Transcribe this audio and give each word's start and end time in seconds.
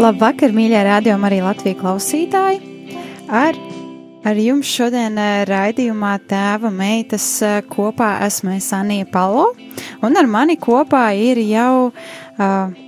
Labvakar, 0.00 0.54
mīļie 0.56 0.80
rādījumi, 0.86 1.26
arī 1.28 1.38
Latvijas 1.44 1.76
klausītāji. 1.76 2.60
Ar, 3.36 3.56
ar 4.24 4.38
jums 4.40 4.68
šodien 4.72 5.18
eh, 5.20 5.42
raidījumā 5.44 6.14
tēva 6.30 6.70
meitas 6.72 7.26
eh, 7.44 7.58
kopā 7.68 8.14
esmu 8.24 8.56
Sanija 8.64 9.04
Palo, 9.12 9.50
un 10.00 10.16
ar 10.16 10.30
mani 10.30 10.56
kopā 10.60 11.02
ir 11.12 11.42
jau 11.44 11.90
uh, 11.90 12.78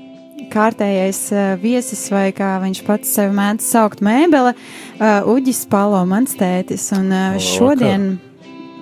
kārtējais 0.52 1.20
uh, 1.34 1.42
viesis, 1.60 2.06
vai 2.14 2.30
kā 2.36 2.54
viņš 2.62 2.80
pats 2.86 3.12
sevi 3.18 3.36
mēdz 3.36 3.68
saukt, 3.74 4.00
mēbele, 4.00 4.54
uh, 4.56 5.28
Uģis 5.34 5.66
Palo, 5.68 6.00
mans 6.08 6.32
tētis. 6.40 6.88
Un 6.96 7.12
uh, 7.12 7.36
šodien, 7.36 8.14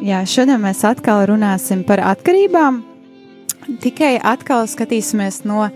jā, 0.06 0.22
šodien 0.22 0.62
mēs 0.62 0.86
atkal 0.86 1.26
runāsim 1.32 1.82
par 1.88 2.04
atkarībām, 2.14 2.84
tikai 3.82 4.14
atkal 4.22 4.66
skatīsimies 4.70 5.42
no 5.48 5.68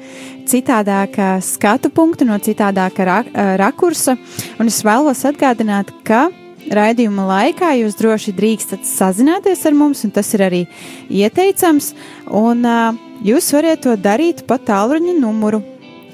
citādākā 0.50 1.36
skatu 1.44 1.90
punkta, 1.94 2.26
no 2.28 2.38
citādākā 2.42 3.06
ra 3.08 3.18
rakursa. 3.60 4.16
Un 4.58 4.70
es 4.72 4.80
vēlos 4.86 5.24
atgādināt, 5.28 5.92
ka 6.06 6.28
raidījuma 6.72 7.26
laikā 7.28 7.74
jūs 7.80 7.98
droši 7.98 8.34
drīkstat 8.36 8.86
sazināties 8.88 9.64
ar 9.68 9.76
mums, 9.76 10.04
un 10.06 10.14
tas 10.14 10.30
ir 10.36 10.44
arī 10.46 10.62
ieteicams. 11.12 11.92
Un 12.30 12.64
uh, 12.68 12.96
jūs 13.24 13.50
varat 13.56 13.84
to 13.84 13.96
darīt 14.00 14.44
pa 14.48 14.58
tālruņa 14.58 15.18
numuru 15.20 15.62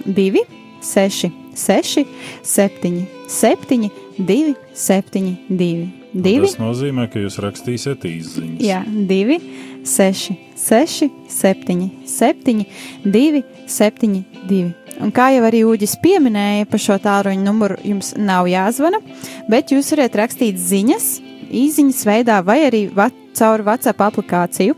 2, 0.07 0.45
6, 0.83 1.31
6, 1.55 2.05
7, 2.43 3.07
7, 3.29 3.89
2, 4.19 4.55
7, 4.75 5.33
2. 5.49 5.73
Divi. 6.11 6.49
Tas 6.49 6.57
nozīmē, 6.59 7.05
ka 7.07 7.21
jūs 7.23 7.37
rakstīsiet 7.39 8.03
īsiņas. 8.09 8.63
Jā, 8.67 8.81
divi, 8.83 9.37
seši, 9.87 10.37
6, 10.57 11.09
7, 11.29 11.91
7, 12.07 12.65
2, 13.05 13.43
7, 13.67 14.25
2. 14.49 14.61
Un 15.01 15.13
kā 15.17 15.31
jau 15.33 15.47
arī 15.49 15.63
Uģis 15.65 15.97
pieminēja, 16.03 16.69
pa 16.69 16.81
šo 16.81 16.99
tālruņa 17.01 17.45
numuru 17.45 17.79
jums 17.87 18.13
nav 18.21 18.51
jāzvana, 18.51 19.01
bet 19.49 19.73
jūs 19.73 19.89
varat 19.95 20.19
rakstīt 20.21 20.61
ziņas, 20.61 21.09
īsiņas 21.51 22.05
veidā 22.07 22.41
vai 22.45 22.61
arī 22.67 22.83
va 22.95 23.09
caur 23.37 23.65
WhatsApp 23.65 24.03
aplikāciju. 24.11 24.77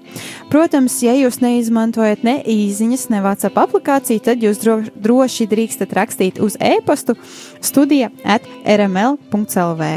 Protams, 0.52 1.00
ja 1.02 1.14
jūs 1.16 1.40
neizmantojat 1.42 2.22
ne 2.26 2.38
īsiņas, 2.46 3.08
ne 3.12 3.22
WhatsApp 3.24 3.58
aplikāciju, 3.64 4.22
tad 4.28 4.44
jūs 4.44 4.62
dro 4.62 4.78
droši 4.94 5.48
drīkstat 5.50 5.96
rakstīt 5.98 6.40
uz 6.42 6.58
e-pastu 6.60 7.16
studija 7.64 8.12
at 8.22 8.46
rml.lv. 8.62 9.92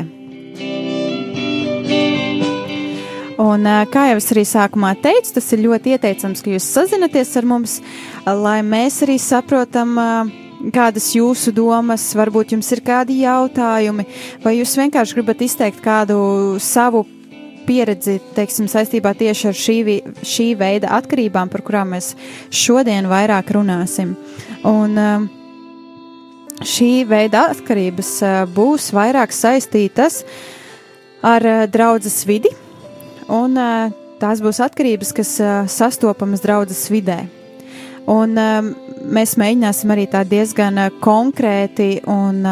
Un, 3.41 3.68
kā 3.91 4.06
jau 4.12 4.19
es 4.22 4.29
arī 4.31 4.46
sākumā 4.47 4.94
teicu, 5.03 5.34
tas 5.35 5.50
ir 5.51 5.66
ļoti 5.66 5.96
ieteicams, 5.97 6.40
ka 6.44 6.53
jūs 6.53 6.69
sazināties 6.72 7.34
ar 7.35 7.47
mums, 7.50 7.73
lai 8.23 8.62
mēs 8.63 9.01
arī 9.03 9.18
saprotam, 9.19 9.97
kādas 10.75 11.09
jūsu 11.18 11.51
domas, 11.56 12.07
varbūt 12.16 12.56
jums 12.56 12.72
ir 12.72 12.81
kādi 12.85 13.19
jautājumi, 13.25 14.07
vai 14.44 14.56
jūs 14.56 14.78
vienkārši 14.79 15.19
gribat 15.19 15.44
izteikt 15.44 15.84
kādu 15.84 16.18
savu 16.63 17.03
pieredzi, 17.68 18.22
teiksim, 18.38 18.69
saistībā 18.72 19.12
tieši 19.19 19.50
ar 19.51 19.59
šī, 19.66 19.78
šī 20.24 20.50
veida 20.59 20.95
atkarībām, 20.95 21.51
par 21.51 21.66
kurām 21.66 21.91
mēs 21.97 22.13
šodien 22.56 23.09
vairāk 23.12 23.51
runāsim. 23.57 24.16
Un, 24.69 24.95
šī 26.63 26.91
veida 27.09 27.50
atkarības 27.51 28.19
būs 28.56 28.94
vairāk 28.95 29.35
saistītas 29.35 30.24
ar 31.25 31.44
draudzes 31.74 32.24
vidi 32.29 32.53
un 33.31 33.58
tās 34.22 34.41
būs 34.44 34.62
atkarības, 34.66 35.13
kas 35.16 35.31
sastopamas 35.72 36.44
draudzes 36.44 36.86
vidē. 36.94 37.24
Un 38.12 38.36
mēs 38.36 39.36
mēģināsim 39.41 39.91
arī 39.94 40.06
tā 40.12 40.22
diezgan 40.28 40.78
konkrēti 41.02 42.03
un 42.09 42.46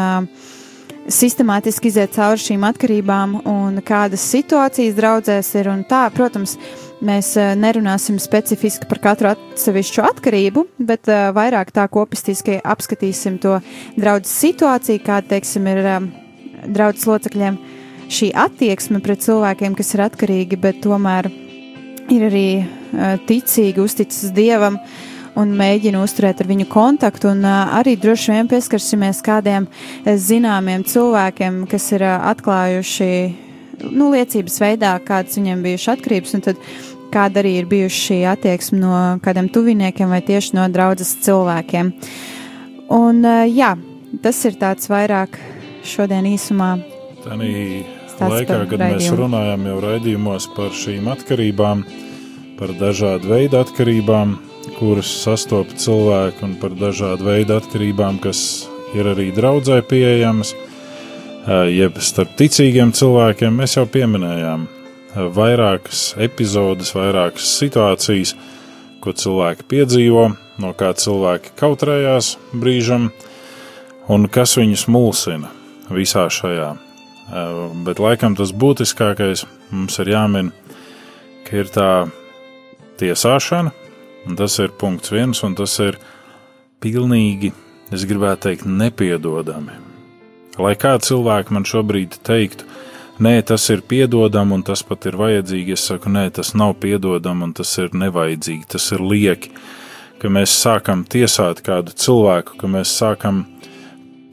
sistemātiski 1.10 1.90
iziet 1.90 2.14
cauri 2.16 2.40
šīm 2.40 2.64
atkarībām 2.66 3.36
un 3.44 3.78
kādas 3.84 4.24
situācijas 4.32 4.96
draudzēs 4.96 5.52
ir 5.60 5.68
un 5.72 5.84
tā, 5.88 6.06
protams, 6.14 6.56
mēs 7.04 7.34
nerunāsim 7.60 8.18
specifiski 8.22 8.88
par 8.88 9.00
katru 9.04 9.30
atsevišķu 9.34 10.04
atkarību, 10.08 10.64
bet 10.78 11.10
uh, 11.10 11.28
vairāk 11.36 11.72
tā 11.74 11.86
kopistiski 11.92 12.58
apskatīsim 12.64 13.38
to 13.42 13.58
draudzes 13.98 14.32
situāciju, 14.44 15.02
kāda, 15.04 15.34
teiksim, 15.34 15.68
ir 15.68 15.90
um, 15.96 16.10
draudzes 16.64 17.08
locekļiem 17.10 17.58
šī 18.12 18.30
attieksme 18.36 19.00
pret 19.04 19.22
cilvēkiem, 19.24 19.74
kas 19.78 19.94
ir 19.96 20.04
atkarīgi, 20.06 20.58
bet 20.60 20.80
tomēr 20.84 21.30
ir 22.12 22.26
arī 22.28 22.48
uh, 22.60 23.16
ticīgi, 23.28 23.80
uzticas 23.80 24.32
dievam 24.36 24.78
un 25.40 25.54
mēģina 25.58 26.02
uzturēt 26.04 26.42
ar 26.42 26.50
viņu 26.50 26.68
kontaktu. 26.70 27.32
Un 27.32 27.44
uh, 27.46 27.74
arī 27.78 27.96
droši 28.00 28.34
vien 28.34 28.50
pieskarsimies 28.50 29.22
kādiem 29.24 29.68
zināmiem 30.04 30.84
cilvēkiem, 30.86 31.64
kas 31.70 31.90
ir 31.96 32.06
atklājuši 32.06 33.10
nu, 33.90 34.10
liecības 34.14 34.60
veidā, 34.62 34.94
kādas 35.06 35.38
viņiem 35.40 35.64
bijušas 35.64 35.96
atkarības, 35.96 36.36
un 36.36 36.44
tad 36.48 36.60
kāda 37.14 37.42
arī 37.42 37.58
ir 37.60 37.68
bijuši 37.70 38.00
šī 38.08 38.20
attieksme 38.32 38.80
no 38.80 38.94
kādiem 39.24 39.50
tuviniekiem 39.54 40.10
vai 40.10 40.22
tieši 40.26 40.58
no 40.58 40.66
draudzes 40.72 41.14
cilvēkiem. 41.26 41.92
Un 42.94 43.22
jā, 43.50 43.74
tas 44.22 44.42
ir 44.48 44.58
tāds 44.60 44.90
vairāk 44.90 45.38
šodien 45.86 46.26
īsumā. 46.34 46.93
Tanī 47.24 47.84
laikā, 48.20 48.58
kad 48.68 48.80
raidījumu. 48.80 48.98
mēs 48.98 49.06
runājam 49.16 49.62
jau 49.70 49.78
raidījumos 49.80 50.48
par 50.56 50.74
šīm 50.76 51.08
atkarībām, 51.14 51.84
par 52.58 52.74
dažādu 52.76 53.30
veidu 53.32 53.58
atkarībām, 53.62 54.36
kuras 54.76 55.08
sastopas 55.22 55.86
cilvēki, 55.86 56.44
un 56.44 56.54
par 56.60 56.76
dažādu 56.76 57.28
veidu 57.30 57.56
atkarībām, 57.56 58.20
kas 58.22 58.68
ir 58.94 59.08
arī 59.14 59.30
draudzē 59.34 59.80
pieejamas, 59.88 60.54
jeb 61.72 61.98
starp 62.00 62.36
ticīgiem 62.38 62.92
cilvēkiem, 62.96 63.56
mēs 63.56 63.78
jau 63.78 63.86
pieminējām 63.88 64.68
vairākas 65.34 66.14
epizodes, 66.20 66.94
vairākas 66.96 67.50
situācijas, 67.58 68.34
ko 69.00 69.12
cilvēki 69.12 69.68
piedzīvo, 69.68 70.30
no 70.60 70.72
kā 70.76 70.94
cilvēki 70.96 71.56
kautrējās 71.60 72.34
brīžam, 72.52 73.10
un 74.08 74.28
kas 74.32 74.58
viņus 74.60 74.88
mulsina 74.92 75.52
visā 75.92 76.28
šajā 76.32 76.74
bet 77.86 78.02
laikam 78.02 78.36
tas 78.36 78.52
būtiskākais 78.52 79.44
mums 79.70 79.98
ir 80.02 80.12
jāmin, 80.12 80.52
ka 81.46 81.62
ir 81.62 81.70
tā 81.72 81.88
tiesāšana, 83.00 83.72
un 84.28 84.36
tas 84.38 84.58
ir 84.62 84.74
punkts 84.80 85.12
viens, 85.12 85.40
un 85.44 85.56
tas 85.58 85.78
ir 85.82 85.98
pilnīgi, 86.84 87.52
es 87.94 88.04
gribētu 88.08 88.48
teikt, 88.48 88.68
nepiedodami. 88.68 89.80
Lai 90.60 90.74
kā 90.78 90.94
cilvēki 91.02 91.54
man 91.56 91.66
šobrīd 91.66 92.20
teiktu, 92.26 92.66
nē, 93.24 93.40
tas 93.48 93.64
ir 93.72 93.82
piedodami, 93.88 94.58
un 94.58 94.62
tas 94.66 94.84
pat 94.86 95.08
ir 95.08 95.18
vajadzīgi, 95.18 95.74
es 95.74 95.86
saku, 95.88 96.12
nē, 96.14 96.28
tas 96.36 96.52
nav 96.54 96.76
piedodami, 96.82 97.48
un 97.48 97.56
tas 97.56 97.72
ir 97.82 97.94
nevajadzīgi, 97.96 98.68
tas 98.76 98.86
ir 98.94 99.02
lieki, 99.02 99.50
ka 100.22 100.30
mēs 100.30 100.54
sākam 100.60 101.02
tiesāt 101.08 101.64
kādu 101.66 101.96
cilvēku, 101.98 102.58
ka 102.60 102.70
mēs 102.70 102.94
sākam 102.94 103.44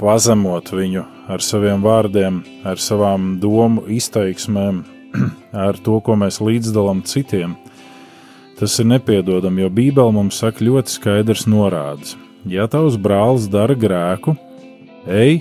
pazemot 0.02 0.72
viņu 0.74 1.06
ar 1.32 1.44
saviem 1.44 1.84
vārdiem, 1.84 2.42
ar 2.68 2.82
savām 2.82 3.38
domu 3.40 3.86
izteiksmēm, 3.92 4.84
ar 5.68 5.80
to, 5.80 6.00
ko 6.04 6.18
mēs 6.20 6.42
līdzdalām 6.44 7.06
citiem. 7.08 7.56
Tas 8.60 8.76
ir 8.82 8.90
nepiedodami, 8.92 9.64
jo 9.64 9.72
Bībele 9.74 10.14
mums 10.14 10.42
saka 10.44 10.66
ļoti 10.66 10.94
skaidrs 10.94 11.48
norādes. 11.50 12.18
Ja 12.50 12.68
tavs 12.70 12.98
brālis 12.98 13.48
dara 13.50 13.78
grēku, 13.78 14.36
ej 15.08 15.40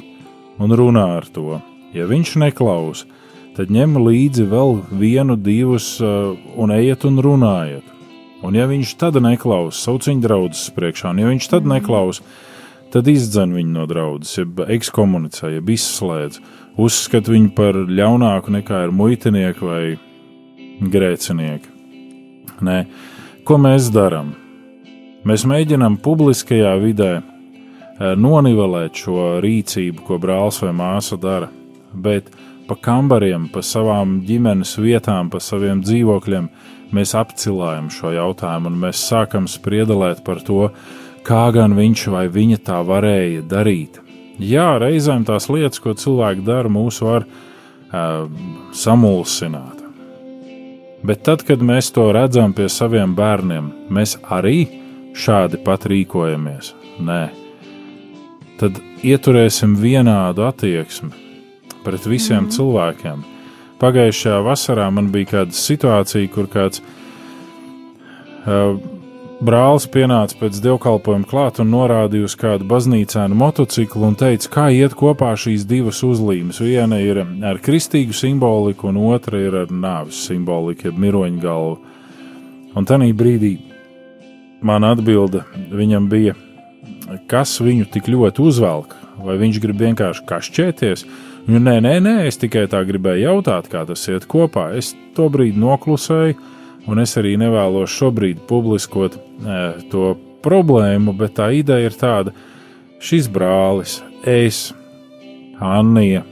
un 0.61 0.73
runā 0.77 1.07
ar 1.19 1.27
to. 1.33 1.59
Ja 1.97 2.07
viņš 2.09 2.37
neklausa, 2.41 3.09
tad 3.57 3.73
ņem 3.73 3.99
līdzi 4.01 4.47
vēl 4.49 4.77
vienu, 5.01 5.37
divus 5.37 5.97
uh, 6.05 6.37
un 6.57 6.73
ejiet 6.73 7.05
un 7.09 7.19
runājiet. 7.25 7.97
Un 8.47 8.57
ja 8.57 8.65
viņš 8.69 8.95
tad 9.01 9.19
neklausa, 9.21 9.77
sauc 9.77 10.07
viņu 10.09 10.25
draugus 10.25 10.69
priekšā, 10.73 11.13
un 11.13 11.21
ja 11.21 11.29
viņš 11.29 11.49
tad 11.53 11.67
neklausa, 11.69 12.25
tad 12.25 12.50
izdzen 12.99 13.55
viņu 13.55 13.75
no 13.77 13.87
draudzes, 13.87 14.39
jeb 14.41 14.61
ekskomunicē, 14.67 15.53
jeb 15.55 15.71
izslēdz, 15.71 16.41
uzskata 16.81 17.31
viņu 17.31 17.53
par 17.55 17.79
ļaunāku 17.87 18.55
nekā 18.57 18.85
ir 18.87 18.95
muitinieki 18.95 19.67
vai 19.67 19.83
grēcinieki. 20.81 21.77
Nē, 22.67 22.79
ko 23.47 23.59
mēs 23.61 23.91
darām? 23.95 24.35
Mēs 25.25 25.45
mēģinām 25.49 25.99
publiskajā 26.01 26.75
vidē 26.81 27.13
eh, 27.21 28.15
nonivelēt 28.17 28.97
šo 29.05 29.39
rīcību, 29.45 30.05
ko 30.07 30.19
brālis 30.21 30.63
vai 30.65 30.73
māsa 30.77 31.19
dara, 31.21 31.51
bet 31.93 32.31
pa 32.69 32.77
kambariem, 32.79 33.49
pa 33.53 33.63
savām 33.67 34.21
ģimenes 34.27 34.77
vietām, 34.81 35.31
pa 35.31 35.41
saviem 35.43 35.83
dzīvokļiem 35.85 36.49
mēs 36.97 37.15
apcilājam 37.19 37.91
šo 37.93 38.15
jautājumu 38.15 38.71
un 38.71 38.81
mēs 38.85 39.03
sākam 39.11 39.49
spriedelēt 39.51 40.25
par 40.27 40.41
to, 40.47 40.71
kā 41.31 41.47
gan 41.55 41.77
viņš 41.79 42.07
vai 42.11 42.25
viņa 42.33 42.59
tā 42.67 42.81
varēja 42.87 43.45
darīt. 43.47 44.01
Jā, 44.41 44.79
reizēm 44.81 45.27
tās 45.29 45.47
lietas, 45.53 45.79
ko 45.83 45.95
cilvēki 45.95 46.43
dara, 46.47 46.71
mūs 46.73 46.99
var 47.05 47.27
uh, 47.27 48.27
samulsināt. 48.75 49.79
Bet 51.07 51.23
tad, 51.25 51.45
kad 51.49 51.63
mēs 51.65 51.93
to 51.97 52.11
redzam 52.13 52.53
pie 52.57 52.67
saviem 52.73 53.15
bērniem, 53.17 53.71
mēs 53.93 54.17
arī 54.33 54.67
šādi 55.17 55.61
pat 55.65 55.87
rīkojamies. 55.89 56.75
Nē, 57.01 57.23
tad 58.61 58.81
ieturēsim 59.07 59.79
vienādu 59.81 60.45
attieksmi 60.49 61.13
pret 61.85 62.09
visiem 62.09 62.47
mm. 62.47 62.55
cilvēkiem. 62.57 63.23
Pagājušajā 63.81 64.41
vasarā 64.45 64.91
man 64.93 65.09
bija 65.15 65.31
kāda 65.37 65.57
situācija, 65.57 66.29
kur 66.35 66.51
kāds 66.53 66.83
uh, 66.83 68.77
brālis 69.45 69.87
pienāca 69.89 70.37
pēc 70.37 70.59
dievkalpojuma 70.65 71.29
klāt 71.29 71.61
un 71.63 71.71
norādīja 71.73 72.29
uz 72.29 72.37
kādu 72.39 72.67
baznīcēnu 72.69 73.37
motociklu 73.41 74.11
un 74.11 74.17
teica, 74.21 74.51
kā 74.53 74.67
iet 74.77 74.95
kopā 74.99 75.33
šīs 75.39 75.65
divas 75.69 76.03
uzlīmes. 76.07 76.61
Viena 76.61 77.01
ir 77.01 77.23
ar 77.25 77.61
kristīgu 77.65 78.17
simboliku, 78.17 78.91
un 78.91 79.01
otra 79.11 79.41
ir 79.41 79.57
ar 79.63 79.73
nāves 79.73 80.21
simboliku, 80.29 80.91
jeb 80.91 81.01
miroņu 81.01 81.43
galvu. 81.43 81.79
Un 82.77 82.87
tajā 82.87 83.11
brīdī 83.17 83.57
man 84.63 84.85
atbilde 84.87 85.43
viņam 85.73 86.07
bija, 86.13 86.37
kas 87.31 87.57
viņu 87.65 87.89
tik 87.91 88.13
ļoti 88.13 88.45
uzvelk, 88.45 88.95
vai 89.25 89.41
viņš 89.41 89.61
grib 89.65 89.81
vienkārši 89.81 90.27
kašķēties. 90.29 91.05
Nē, 91.51 91.81
nē, 91.83 91.97
nē, 92.05 92.15
es 92.29 92.37
tikai 92.39 92.67
tā 92.71 92.85
gribēju 92.87 93.25
jautāt, 93.25 93.71
kā 93.73 93.83
tas 93.89 94.05
iet 94.13 94.29
kopā. 94.31 94.71
Es 94.79 94.93
to 95.17 95.27
brīdi 95.33 95.59
noklusēju, 95.59 96.37
un 96.89 97.03
es 97.03 97.17
arī 97.21 97.37
nevēlos 97.41 97.93
šobrīd 97.93 98.45
publiskot 98.49 99.17
e, 99.17 99.61
to 99.93 100.15
problēmu, 100.45 101.15
bet 101.17 101.37
tā 101.41 101.51
ideja 101.57 101.91
ir 101.91 101.97
tāda, 101.97 102.35
šis 103.01 103.29
brālis, 103.33 104.01
es, 104.25 104.71
Anija, 105.61 106.23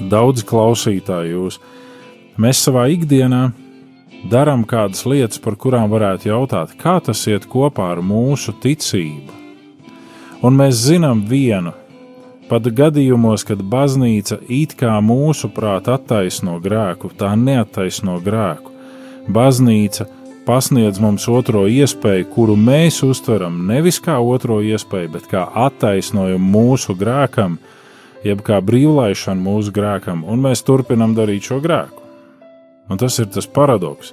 daudz 0.00 0.44
klausītāju 0.44 1.36
jūs, 1.36 1.60
mēs 2.40 2.60
savā 2.66 2.86
ikdienā 2.92 3.50
darām 4.28 4.66
kādas 4.68 5.06
lietas, 5.08 5.40
par 5.40 5.56
kurām 5.56 5.88
varētu 5.92 6.28
jautāt, 6.28 6.74
kā 6.80 6.98
tas 7.04 7.24
iet 7.30 7.48
kopā 7.48 7.92
ar 7.94 8.02
mūsu 8.04 8.52
ticību. 8.60 9.38
Un 10.44 10.56
mēs 10.56 10.80
zinām 10.86 11.22
vienu, 11.28 11.72
pat 12.48 12.64
gadījumos, 12.64 13.44
kad 13.48 13.60
baznīca 13.72 14.40
it 14.48 14.74
kā 14.80 14.96
mūsuprāt 15.04 15.88
attaisno 15.92 16.58
grēku, 16.60 17.12
tā 17.16 17.34
neattaisno 17.36 18.18
grēku. 18.24 18.69
Baznīca 19.30 20.08
pasniedz 20.46 20.98
mums 20.98 21.28
otro 21.30 21.66
iespēju, 21.70 22.26
kuru 22.32 22.56
mēs 22.58 22.96
uztveram 23.06 23.60
nevis 23.68 24.00
kā 24.02 24.16
otro 24.18 24.58
iespēju, 24.64 25.10
bet 25.14 25.28
kā 25.30 25.44
attaisnojumu 25.66 26.50
mūsu 26.54 26.96
grēkam, 26.98 27.58
jeb 28.26 28.42
kā 28.46 28.58
brīvlaišanu 28.64 29.44
mūsu 29.44 29.74
grēkam, 29.76 30.24
un 30.26 30.42
mēs 30.42 30.64
turpinam 30.66 31.14
darīt 31.14 31.46
šo 31.46 31.60
grēku. 31.62 32.02
Un 32.90 32.98
tas 32.98 33.20
ir 33.22 33.28
tas 33.30 33.46
paradoks. 33.46 34.10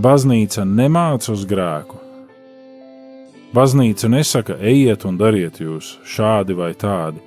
Baznīca 0.00 0.64
nemāca 0.64 1.34
uz 1.34 1.44
grēku. 1.48 2.00
Baznīca 3.52 4.08
nesaka, 4.08 4.56
ejiet 4.64 5.04
un 5.04 5.20
dariet 5.20 5.60
jūs 5.60 5.98
šādi 6.08 6.56
vai 6.56 6.72
tādi, 6.72 7.20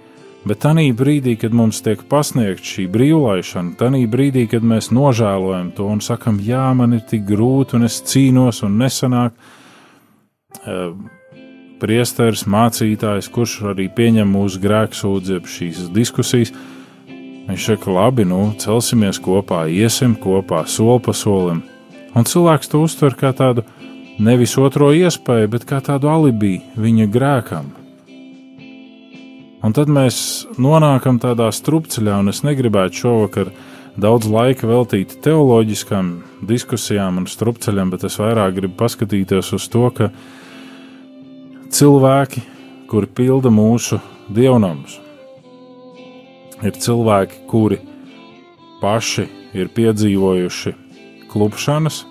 bet 0.45 0.61
tajā 0.63 0.93
brīdī, 0.97 1.35
kad 1.41 1.53
mums 1.53 1.81
tiek 1.85 2.03
pasniegta 2.09 2.65
šī 2.65 2.87
brīvlaišana, 2.93 3.75
tajā 3.79 4.05
brīdī, 4.11 4.45
kad 4.51 4.63
mēs 4.63 4.91
nožēlojam 4.95 5.73
to 5.77 5.89
un 5.91 6.01
sakam, 6.05 6.39
jā, 6.39 6.67
man 6.77 6.97
ir 6.97 7.03
tik 7.09 7.25
grūti, 7.27 7.77
un 7.79 7.89
es 7.89 8.01
cīnos, 8.05 8.63
un 8.65 8.79
nesanāk, 8.81 9.33
eh, 10.65 10.93
priesteris, 11.81 12.45
mācītājs, 12.47 13.29
kurš 13.29 13.59
arī 13.73 13.89
pieņem 13.89 14.31
mūsu 14.31 14.61
grēksūdzību 14.63 15.53
šīs 15.57 15.89
diskusijas, 15.93 16.53
Viņš 17.45 17.65
saka, 17.69 17.91
labi, 17.93 18.23
nu, 18.25 18.39
celsimies 18.57 19.19
kopā, 19.21 19.67
iesim 19.69 20.15
kopā, 20.17 20.63
soli 20.65 21.01
pa 21.05 21.13
solim. 21.13 21.61
Un 22.17 22.25
cilvēks 22.25 22.71
to 22.71 22.81
uztver 22.81 23.13
kā 23.19 23.29
tādu 23.37 23.61
nevis 24.17 24.55
otro 24.57 24.89
iespēju, 24.89 25.51
bet 25.53 25.67
kā 25.69 25.77
tādu 25.85 26.09
alibi 26.09 26.55
viņa 26.73 27.05
grēkam. 27.13 27.69
Un 29.65 29.73
tad 29.73 29.89
mēs 29.89 30.45
nonākam 30.61 31.17
tādā 31.17 31.47
strupceļā, 31.49 32.19
un 32.21 32.29
es 32.29 32.43
negribētu 32.45 32.99
šovakar 33.01 33.49
daudz 33.97 34.27
laika 34.29 34.67
veltīt 34.69 35.15
teoloģiskām 35.25 36.11
diskusijām 36.45 37.17
un 37.17 37.25
strupceļam, 37.25 37.89
bet 37.95 38.05
es 38.05 38.19
vairāk 38.21 38.59
gribu 38.59 38.77
paskatīties 38.83 39.49
uz 39.57 39.65
to, 39.73 39.87
ka 39.89 40.11
cilvēki, 41.73 42.43
kuri 42.91 43.09
pilda 43.17 43.49
mūsu 43.49 43.97
dievnamus, 44.29 44.99
ir 46.61 46.77
cilvēki, 46.85 47.41
kuri 47.49 47.81
paši 48.83 49.25
ir 49.57 49.73
piedzīvojuši 49.73 50.75
klupšanas, 51.33 52.03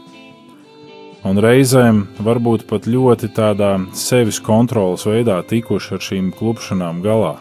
un 1.25 1.41
reizēm 1.41 2.05
varbūt 2.25 2.67
pat 2.69 2.87
ļoti 2.91 3.31
tādā 3.35 3.73
sevis 3.97 4.41
kontrolas 4.45 5.07
veidā 5.09 5.41
tikuši 5.49 5.97
ar 5.97 6.05
šīm 6.05 6.31
klupšanām 6.37 7.01
galā. 7.05 7.37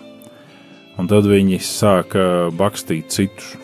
Un 0.97 1.09
tad 1.09 1.27
viņi 1.27 1.59
sāka 1.63 2.49
bakstīt 2.55 3.11
citus. 3.11 3.55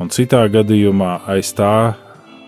Un 0.00 0.08
citā 0.08 0.46
gadījumā 0.48 1.18
aiz 1.28 1.50
tā 1.52 1.96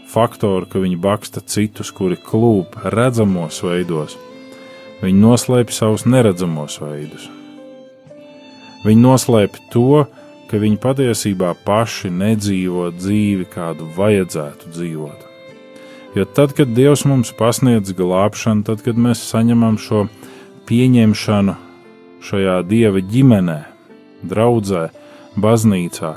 faktora, 0.08 0.68
ka 0.68 0.80
viņi 0.80 1.00
baksta 1.02 1.42
citus, 1.44 1.90
kuri 1.92 2.16
klūp 2.16 2.78
redzamos 2.94 3.60
veidos, 3.64 4.16
viņi 5.02 5.18
noslēpj 5.20 5.76
savus 5.76 6.06
neredzamos 6.06 6.78
veidus. 6.80 7.26
Viņi 8.86 9.02
noslēpj 9.02 9.66
to, 9.74 10.04
ka 10.50 10.60
viņi 10.62 10.80
patiesībā 10.80 11.52
paši 11.66 12.10
nedzīvo 12.12 12.88
dzīvi, 12.96 13.46
kādu 13.52 13.88
vajadzētu 13.98 14.72
dzīvot. 14.72 15.31
Jo 16.14 16.24
tad, 16.24 16.52
kad 16.52 16.74
Dievs 16.76 17.06
mums 17.08 17.32
pasniedz 17.32 17.94
glābšanu, 17.96 18.66
tad, 18.68 18.82
kad 18.84 18.98
mēs 19.00 19.22
saņemam 19.30 19.78
šo 19.80 20.06
pieņemšanu 20.68 21.54
šajā 22.22 22.58
Dieva 22.68 23.00
ģimenē, 23.00 23.58
draudzē, 24.28 24.90
baznīcā, 25.40 26.12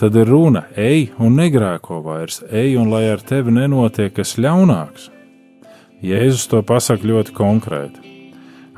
tad 0.00 0.18
ir 0.18 0.28
runa, 0.28 0.64
ej 0.74 1.12
un 1.22 1.38
negrēko 1.38 2.02
vairs, 2.02 2.42
ej 2.50 2.74
un 2.82 2.90
lai 2.90 3.06
ar 3.12 3.22
tevi 3.22 3.54
nenotiek 3.54 4.14
kas 4.16 4.34
ļaunāks. 4.42 5.10
Jēzus 6.02 6.48
to 6.50 6.62
pasaka 6.66 7.06
ļoti 7.06 7.36
konkrēti 7.36 8.10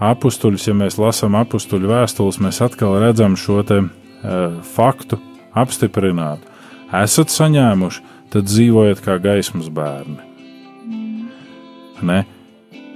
apstuļus, 0.03 0.67
ja 0.69 0.75
mēs 0.77 0.99
lasām 1.01 1.37
apstuļu 1.39 1.91
vēstules, 1.91 2.41
mēs 2.43 2.61
atkal 2.65 2.99
redzam 3.03 3.37
šo 3.39 3.61
te, 3.67 3.79
uh, 3.85 4.57
faktu 4.75 5.19
apstiprinātu. 5.59 6.49
Esat 6.93 7.33
saņēmuši, 7.33 8.03
tad 8.33 8.49
dzīvojiet 8.49 9.03
kā 9.05 9.19
gaismas 9.23 9.69
bērni. 9.73 10.21
Ne? 12.03 12.23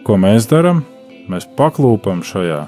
Ko 0.07 0.17
mēs 0.19 0.49
darām? 0.51 0.83
Mēs 1.31 1.47
paklūpam 1.59 2.23
šajā 2.27 2.65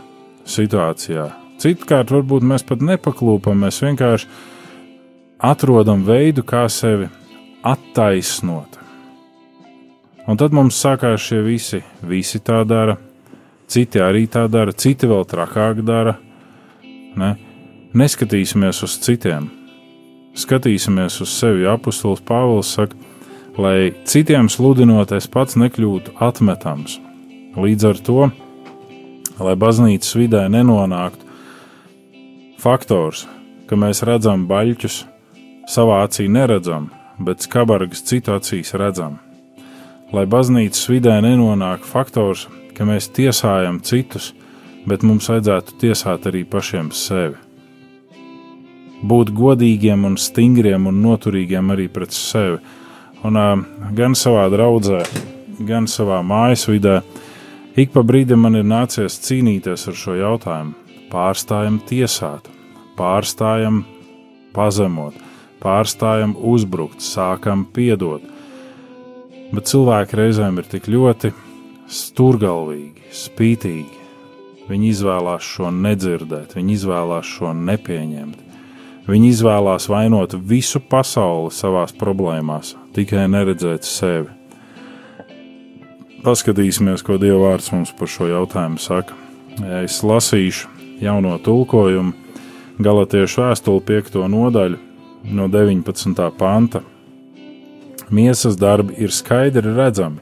situācijā. 0.48 1.28
Citkārt, 1.58 2.12
varbūt 2.14 2.46
mēs 2.46 2.64
pat 2.66 2.82
nepaklūpam, 2.84 3.64
mēs 3.64 3.80
vienkārši 3.82 4.28
atrodam 5.42 6.04
veidu, 6.06 6.44
kā 6.46 6.66
sevi 6.70 7.08
attaisnot. 7.66 8.78
Un 10.28 10.38
tad 10.38 10.54
mums 10.54 10.78
sākās 10.78 11.24
šie 11.24 11.40
visi, 11.42 11.80
visi 12.04 12.38
tā 12.44 12.60
dara, 12.68 12.98
citi 13.70 14.02
arī 14.02 14.26
tā 14.30 14.44
dara, 14.50 14.74
citi 14.76 15.08
vēl 15.08 15.24
trakāk 15.26 15.80
dara. 15.86 16.18
Ne? 17.18 17.34
Neskatīsimies 17.96 18.82
uz 18.84 18.98
citiem, 19.02 19.48
skatīsimies 20.38 21.20
uz 21.24 21.32
sevi. 21.34 21.66
Apostols 21.68 22.22
Pāvils 22.24 22.70
saka, 22.76 22.96
lai 23.58 23.92
citiem 24.08 24.50
sludinot, 24.52 25.12
es 25.12 25.26
pats 25.30 25.58
nekļūtu 25.58 26.16
atmetams. 26.22 26.98
Līdz 27.58 27.88
ar 27.88 28.02
to, 28.06 28.28
lai 29.42 29.54
baznīcas 29.58 30.14
vidē 30.18 30.44
nenonāktu 30.52 31.26
faktors, 32.58 33.26
ka 33.68 33.78
mēs 33.78 34.02
redzam 34.06 34.46
baļķus, 34.50 35.00
savā 35.68 36.02
acī 36.06 36.28
neredzam, 36.32 36.88
bet 37.18 37.44
skabargas 37.44 38.04
citu 38.06 38.34
acīs 38.36 38.74
redzam. 38.78 39.18
Lai 40.14 40.24
baznīcas 40.24 40.86
vidē 40.88 41.18
nenonāk 41.24 41.84
faktors, 41.84 42.46
ka 42.74 42.86
mēs 42.88 43.10
tiesājam 43.12 43.82
citus, 43.84 44.32
bet 44.88 45.04
mums 45.04 45.28
vajadzētu 45.28 45.76
tiesāt 45.82 46.30
arī 46.30 46.46
pašiem 46.48 46.94
sevi. 46.94 47.47
Būt 48.98 49.30
godīgiem, 49.30 50.02
un 50.08 50.16
stingriem 50.18 50.88
un 50.90 50.96
noturīgiem 51.04 51.70
arī 51.70 51.86
pret 51.92 52.14
sevi. 52.16 52.58
Un, 53.26 53.38
gan 53.94 54.14
savā 54.18 54.48
draudzē, 54.50 55.04
gan 55.66 55.86
savā 55.90 56.18
mājas 56.26 56.66
vidē, 56.70 57.00
ik 57.78 57.92
pa 57.94 58.02
brīdim 58.02 58.42
man 58.42 58.58
ir 58.58 58.66
nācies 58.66 59.20
cīnīties 59.22 59.86
ar 59.90 59.98
šo 59.98 60.16
jautājumu. 60.18 60.74
Pārstājam 61.08 61.78
tiesāt, 61.88 62.50
pārstājam 62.98 63.84
pazemot, 64.54 65.14
pārstājam 65.62 66.34
uzbrukt, 66.36 67.00
sākam 67.02 67.64
piedot. 67.74 68.22
Bet 69.54 69.70
cilvēki 69.70 70.18
reizēm 70.18 70.58
ir 70.60 70.66
tik 70.68 70.90
ļoti 70.90 71.32
stūrgalvīgi, 71.88 73.08
spītīgi. 73.14 73.94
Viņi 74.68 74.90
izvēlās 74.92 75.46
šo 75.54 75.70
nedzirdēt, 75.72 76.58
viņi 76.58 76.76
izvēlās 76.76 77.30
šo 77.38 77.54
nepieņemt. 77.56 78.47
Viņi 79.08 79.30
izvēlās 79.32 79.86
vainot 79.88 80.34
visu 80.44 80.82
pasauli 80.84 81.48
savās 81.56 81.94
problēmās, 81.96 82.74
tikai 82.92 83.24
neredzēt 83.32 83.86
sevi. 83.88 84.28
Paskatīsimies, 86.24 87.00
ko 87.06 87.16
Dieva 87.16 87.38
vārds 87.46 87.70
mums 87.72 87.94
par 87.96 88.10
šo 88.10 88.28
jautājumu 88.28 88.80
saka. 88.82 89.16
Es 89.80 90.02
lasīšu 90.04 90.68
jauno 91.00 91.38
tulkojumu, 91.40 92.12
Galatiešu 92.78 93.40
vēstuli 93.42 93.82
5. 93.88 94.20
nodaļu 94.30 94.76
no 95.34 95.48
19. 95.50 96.20
panta. 96.38 96.84
Miesas 98.14 98.54
darbi 98.60 98.94
ir 99.02 99.10
skaidri 99.10 99.72
redzami. 99.74 100.20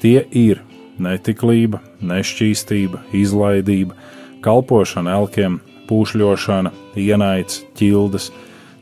Tie 0.00 0.22
ir 0.30 0.62
netiklība, 1.02 1.82
nešķīstība, 2.00 3.02
izlaidība, 3.12 3.98
kalpošana 4.46 5.18
elkiem, 5.18 5.60
pūšļošana, 5.92 6.72
ienaids, 6.96 7.60
ķildes, 7.76 8.30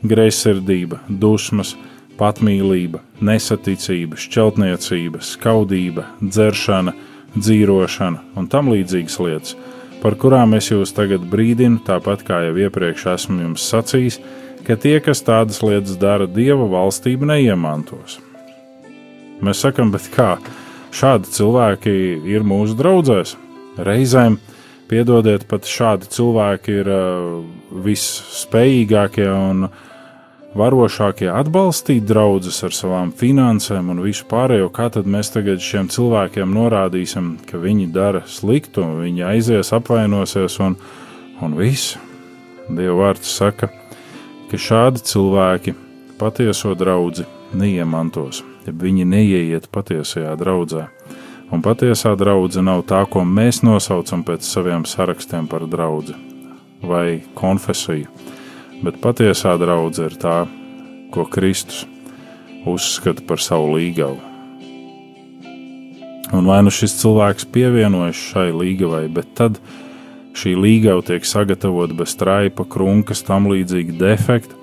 greizsirdība, 0.07 1.01
dusmas, 1.09 1.75
patmīlība, 2.19 3.01
nesaticība, 3.19 4.15
šķeltniecība, 4.21 5.19
skaudība, 5.25 6.07
dzeršana, 6.23 6.95
dzīrošana 7.35 8.23
un 8.39 8.47
tam 8.51 8.71
līdzīgas 8.71 9.19
lietas, 9.25 9.57
par 10.01 10.15
kurām 10.21 10.55
es 10.55 10.71
jūs 10.71 10.95
tagad 10.95 11.27
brīdinu, 11.27 11.81
tāpat 11.87 12.23
kā 12.27 12.45
jau 12.47 12.55
iepriekš 12.63 13.07
esmu 13.15 13.43
jums 13.43 13.67
sacījis, 13.73 14.21
ka 14.63 14.79
tie, 14.79 14.97
kas 15.03 15.23
tādas 15.27 15.59
lietas 15.65 15.99
dara, 15.99 16.29
dieva 16.29 16.69
valstību 16.71 17.27
neiemantos. 17.33 18.21
Mēs 19.41 19.65
sakam, 19.65 19.91
bet 19.91 20.07
kā? 20.13 20.35
šādi 20.95 21.31
cilvēki 21.31 21.93
ir 22.29 22.45
mūsu 22.47 22.75
draudzēs. 22.79 23.35
Reizēm, 23.81 24.37
piedodiet, 24.91 25.47
pat 25.49 25.67
šādi 25.69 26.09
cilvēki 26.11 26.75
ir 26.81 26.89
uh, 26.91 27.39
visspējīgākie 27.85 29.25
un 29.31 29.69
varošākie 30.59 31.29
atbalstīt 31.31 32.03
draugus 32.09 32.59
ar 32.67 32.75
savām 32.75 33.13
finansēm 33.15 33.89
un 33.93 34.03
visu 34.03 34.27
pārējo. 34.29 34.67
Kā 34.75 34.89
tad 34.91 35.07
mēs 35.07 35.31
tagad 35.31 35.63
šiem 35.63 35.87
cilvēkiem 35.91 36.51
norādīsim, 36.53 37.33
ka 37.47 37.61
viņi 37.61 37.87
dara 37.95 38.25
sliktu, 38.27 38.83
viņi 38.99 39.25
aizies, 39.31 39.71
apvainosies 39.75 40.59
un, 40.61 40.75
un 41.41 41.57
viss? 41.57 41.95
Dieva 42.67 42.99
vārds 43.07 43.31
saka, 43.39 43.71
ka 44.51 44.59
šādi 44.59 45.01
cilvēki 45.07 45.75
patieso 46.19 46.75
draugu 46.77 47.25
neiemantos 47.57 48.43
ja 48.65 48.73
viņi 48.75 49.05
neieiet 49.07 49.69
patiesajā 49.73 50.33
draudzē. 50.39 50.87
Un 51.51 51.59
patiesā 51.59 52.13
draudzene 52.15 52.69
nav 52.69 52.85
tā, 52.87 53.01
ko 53.11 53.25
mēs 53.27 53.59
nosaucam 53.67 54.23
pēc 54.23 54.45
saviem 54.47 54.85
sarakstiem 54.87 55.49
par 55.51 55.65
draugu 55.67 56.15
vai 56.87 57.21
konfesiju, 57.35 58.07
bet 58.81 59.01
patiesā 59.03 59.57
draudzene 59.59 60.07
ir 60.07 60.15
tā, 60.21 60.35
ko 61.11 61.25
Kristus 61.27 61.83
uzskata 62.65 63.25
par 63.27 63.43
savu 63.43 63.75
līgavu. 63.75 64.19
Un 66.31 66.47
vai 66.47 66.61
nu 66.63 66.71
šis 66.71 66.95
cilvēks 67.01 67.49
pievienojas 67.51 68.15
šai 68.31 68.47
līgavai, 68.55 69.03
bet 69.11 69.33
tad 69.35 69.59
šī 70.37 70.55
līgava 70.55 71.03
tiek 71.03 71.27
sagatavota 71.27 71.97
bez 71.99 72.15
traipa, 72.15 72.63
krunkas, 72.63 73.25
tam 73.27 73.49
līdzīgi 73.51 73.97
defekti, 73.99 74.55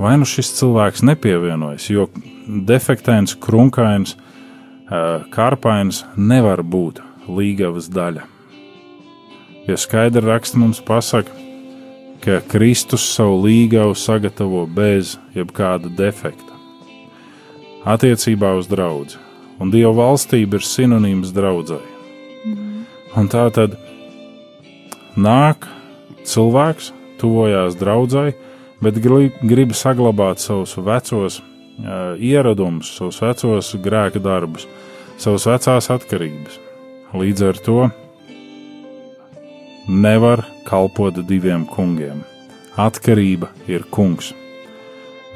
vai 0.00 0.16
nu 0.16 0.24
šis 0.24 0.54
cilvēks 0.56 1.04
nepievienojas, 1.04 1.90
jo 1.92 2.08
defektains, 2.48 3.36
krunkains, 3.36 4.16
kārpains 5.30 6.04
nevar 6.16 6.62
būt 6.66 6.98
līgavas 7.30 7.88
daļa. 7.92 8.24
Ja 9.68 9.76
skaidri 9.78 10.24
raksts 10.26 10.58
mums 10.58 10.80
pasaka, 10.82 11.30
ka 12.20 12.40
Kristus 12.50 13.04
savu 13.14 13.38
līgavu 13.46 13.94
sagatavo 13.94 14.66
bez 14.66 15.14
jebkāda 15.36 15.92
defekta. 15.96 16.56
Attiecībā 17.88 18.52
uz 18.58 18.68
draugu, 18.68 19.16
un 19.62 19.70
Dieva 19.72 19.94
valstība 19.96 20.58
ir 20.58 20.66
sinonīms 20.66 21.30
draudzai. 21.32 21.80
Mm. 22.44 22.82
Un 23.16 23.30
tā 23.32 23.46
tad 23.54 23.78
nāk 25.16 25.64
cilvēks, 26.28 26.90
tuvojās 27.20 27.78
draudzai, 27.80 28.34
bet 28.84 29.00
grib 29.00 29.72
saglabāt 29.76 30.42
savus 30.42 30.76
vecos 30.76 31.40
ieradumus, 32.18 32.92
savus 32.96 33.20
vecos 33.22 33.74
grēka 33.82 34.22
darbus, 34.22 34.66
savas 35.20 35.46
vecās 35.48 35.90
atkarības. 35.92 36.58
Līdz 37.16 37.46
ar 37.48 37.60
to 37.66 37.78
nevar 39.88 40.44
kalpot 40.68 41.18
diviem 41.26 41.66
kungiem. 41.66 42.22
Atkarība 42.78 43.50
ir 43.68 43.84
kungs. 43.90 44.32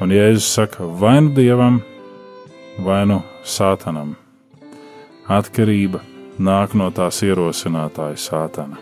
Un 0.01 0.11
Jēzus 0.11 0.47
saka, 0.55 0.85
vai 0.85 1.19
nu 1.21 1.33
dievam, 1.35 1.81
vai 2.83 3.03
nu 3.07 3.21
sātanam. 3.43 4.15
Atkarība 5.31 6.01
nāk 6.39 6.75
no 6.75 6.89
tās 6.91 7.21
ierosinātāja 7.23 8.19
sātana. 8.19 8.79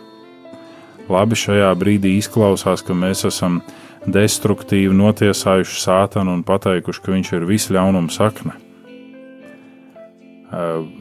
Labi, 1.12 1.36
šajā 1.36 1.70
brīdī 1.78 2.16
izklausās, 2.18 2.82
ka 2.86 2.96
mēs 2.96 3.26
esam 3.28 3.60
destruktīvi 4.08 4.94
notiesājuši 4.98 5.80
sātanu 5.84 6.36
un 6.38 6.44
pateikuši, 6.48 7.04
ka 7.04 7.16
viņš 7.16 7.34
ir 7.38 7.48
visu 7.50 7.76
ļaunumu 7.78 8.12
sakne. 8.14 8.58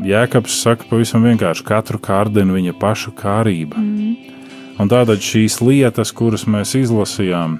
Jēkabs 0.02 0.54
saka 0.62 0.86
pavisam 0.88 1.26
vienkārši, 1.26 1.64
katru 1.68 2.00
kārdinu 2.00 2.56
viņa 2.56 2.76
paša 2.80 3.12
kārība. 3.18 3.76
Mm. 3.76 4.38
Un 4.80 4.88
tātad 4.88 5.20
šīs 5.20 5.58
lietas, 5.60 6.14
kuras 6.16 6.46
mēs 6.48 6.72
izlasījām, 6.78 7.58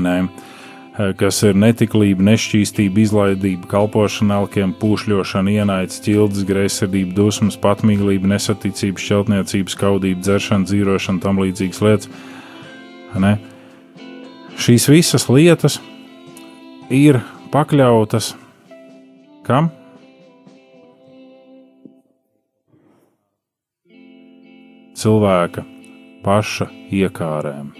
ne, 0.00 0.14
kas 1.20 1.42
ir 1.44 1.58
netiklība, 1.60 2.24
nešķīstība, 2.30 3.02
izlaidība, 3.04 3.68
kalpošana 3.68 4.40
elkiem, 4.40 4.72
pūšļošana, 4.80 5.52
ienaids, 5.60 6.00
ķildes, 6.04 6.46
greizsirdība, 6.48 7.12
dusmas, 7.20 7.60
patmīlība, 7.60 8.32
nesaticība, 8.32 9.04
šķeltniecība, 9.04 9.76
skaudība, 9.76 10.24
dzeršana, 10.24 10.68
dzīrošana, 10.70 11.22
tam 11.24 11.44
līdzīgas 11.44 11.84
lietas. 11.84 12.12
Ne? 13.20 13.36
Šīs 14.62 14.84
visas 14.86 15.24
lietas 15.26 15.80
ir 16.86 17.16
pakļautas 17.50 18.28
kam? 19.42 19.72
Cilvēka 25.02 25.64
paša 26.22 26.68
iekārēm, 26.94 27.72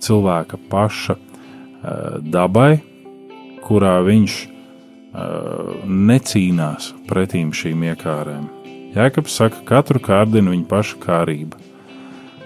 cilvēka 0.00 0.56
paša 0.72 1.18
uh, 1.18 2.22
dabai, 2.24 2.78
kurā 3.66 3.98
viņš 4.06 4.38
uh, 4.46 5.82
necīnās 5.84 6.94
pretīm 7.10 7.52
šīm 7.52 7.84
iekārēm. 7.90 8.48
Jēkabs 8.96 9.36
saka, 9.42 9.60
katru 9.68 10.00
kārdinu 10.08 10.56
viņa 10.56 10.66
paša 10.72 11.02
kārība. 11.04 11.60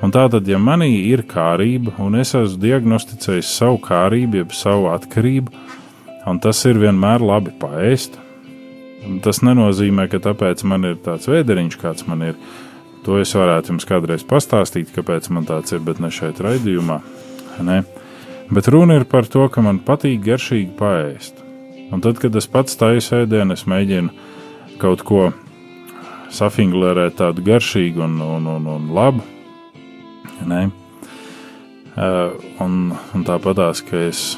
Un 0.04 0.12
tātad, 0.12 0.44
ja 0.44 0.58
manī 0.60 0.90
ir 1.08 1.22
kārība, 1.24 1.94
un 2.04 2.18
es 2.20 2.34
esmu 2.36 2.60
diagnosticējis 2.60 3.52
savu 3.58 3.78
kārību, 3.86 4.42
jeb 4.42 4.52
savu 4.52 4.90
atkarību, 4.92 5.52
un 6.28 6.40
tas 6.42 6.60
ir 6.68 6.80
vienmēr 6.82 7.24
labi 7.24 7.54
paēst, 7.56 8.18
tas 9.24 9.40
nenozīmē, 9.46 10.04
ka 10.12 10.20
tāpēc 10.20 10.64
man 10.68 10.84
ir 10.90 10.98
tāds 11.04 11.30
vēderiņš, 11.30 11.78
kāds 11.80 12.08
man 12.10 12.26
ir. 12.32 12.40
To 13.06 13.20
es 13.22 13.30
varētu 13.38 13.70
jums 13.70 13.86
kādreiz 13.86 14.24
pastāstīt, 14.26 14.90
kāpēc 14.92 15.28
man 15.30 15.46
tāds 15.46 15.72
ir, 15.72 15.80
bet 15.86 16.00
ne 16.02 16.10
šeit 16.10 16.40
raidījumā. 16.42 16.96
Ne? 17.64 17.84
Bet 18.50 18.66
runa 18.74 18.98
ir 18.98 19.06
par 19.08 19.28
to, 19.30 19.46
ka 19.48 19.62
man 19.62 19.78
patīk 19.86 20.24
garšīgi 20.26 20.74
paēst. 20.76 21.38
Un 21.94 22.02
tad, 22.02 22.18
kad 22.18 22.34
es 22.36 22.50
pats 22.50 22.74
taisu 22.76 23.20
ēdienu, 23.20 23.54
es 23.54 23.62
mēģinu 23.70 24.10
kaut 24.82 25.06
ko 25.06 25.30
safinglērēt 26.34 27.20
tādu 27.22 27.46
garšīgu 27.46 28.02
un, 28.08 28.18
un, 28.26 28.50
un, 28.56 28.68
un 28.74 28.90
labu 28.98 29.22
Ne? 30.44 30.66
Uh, 31.96 32.34
un, 32.60 32.92
un 33.16 33.24
tāpatās, 33.24 33.80
ka 33.86 33.96
es 34.10 34.34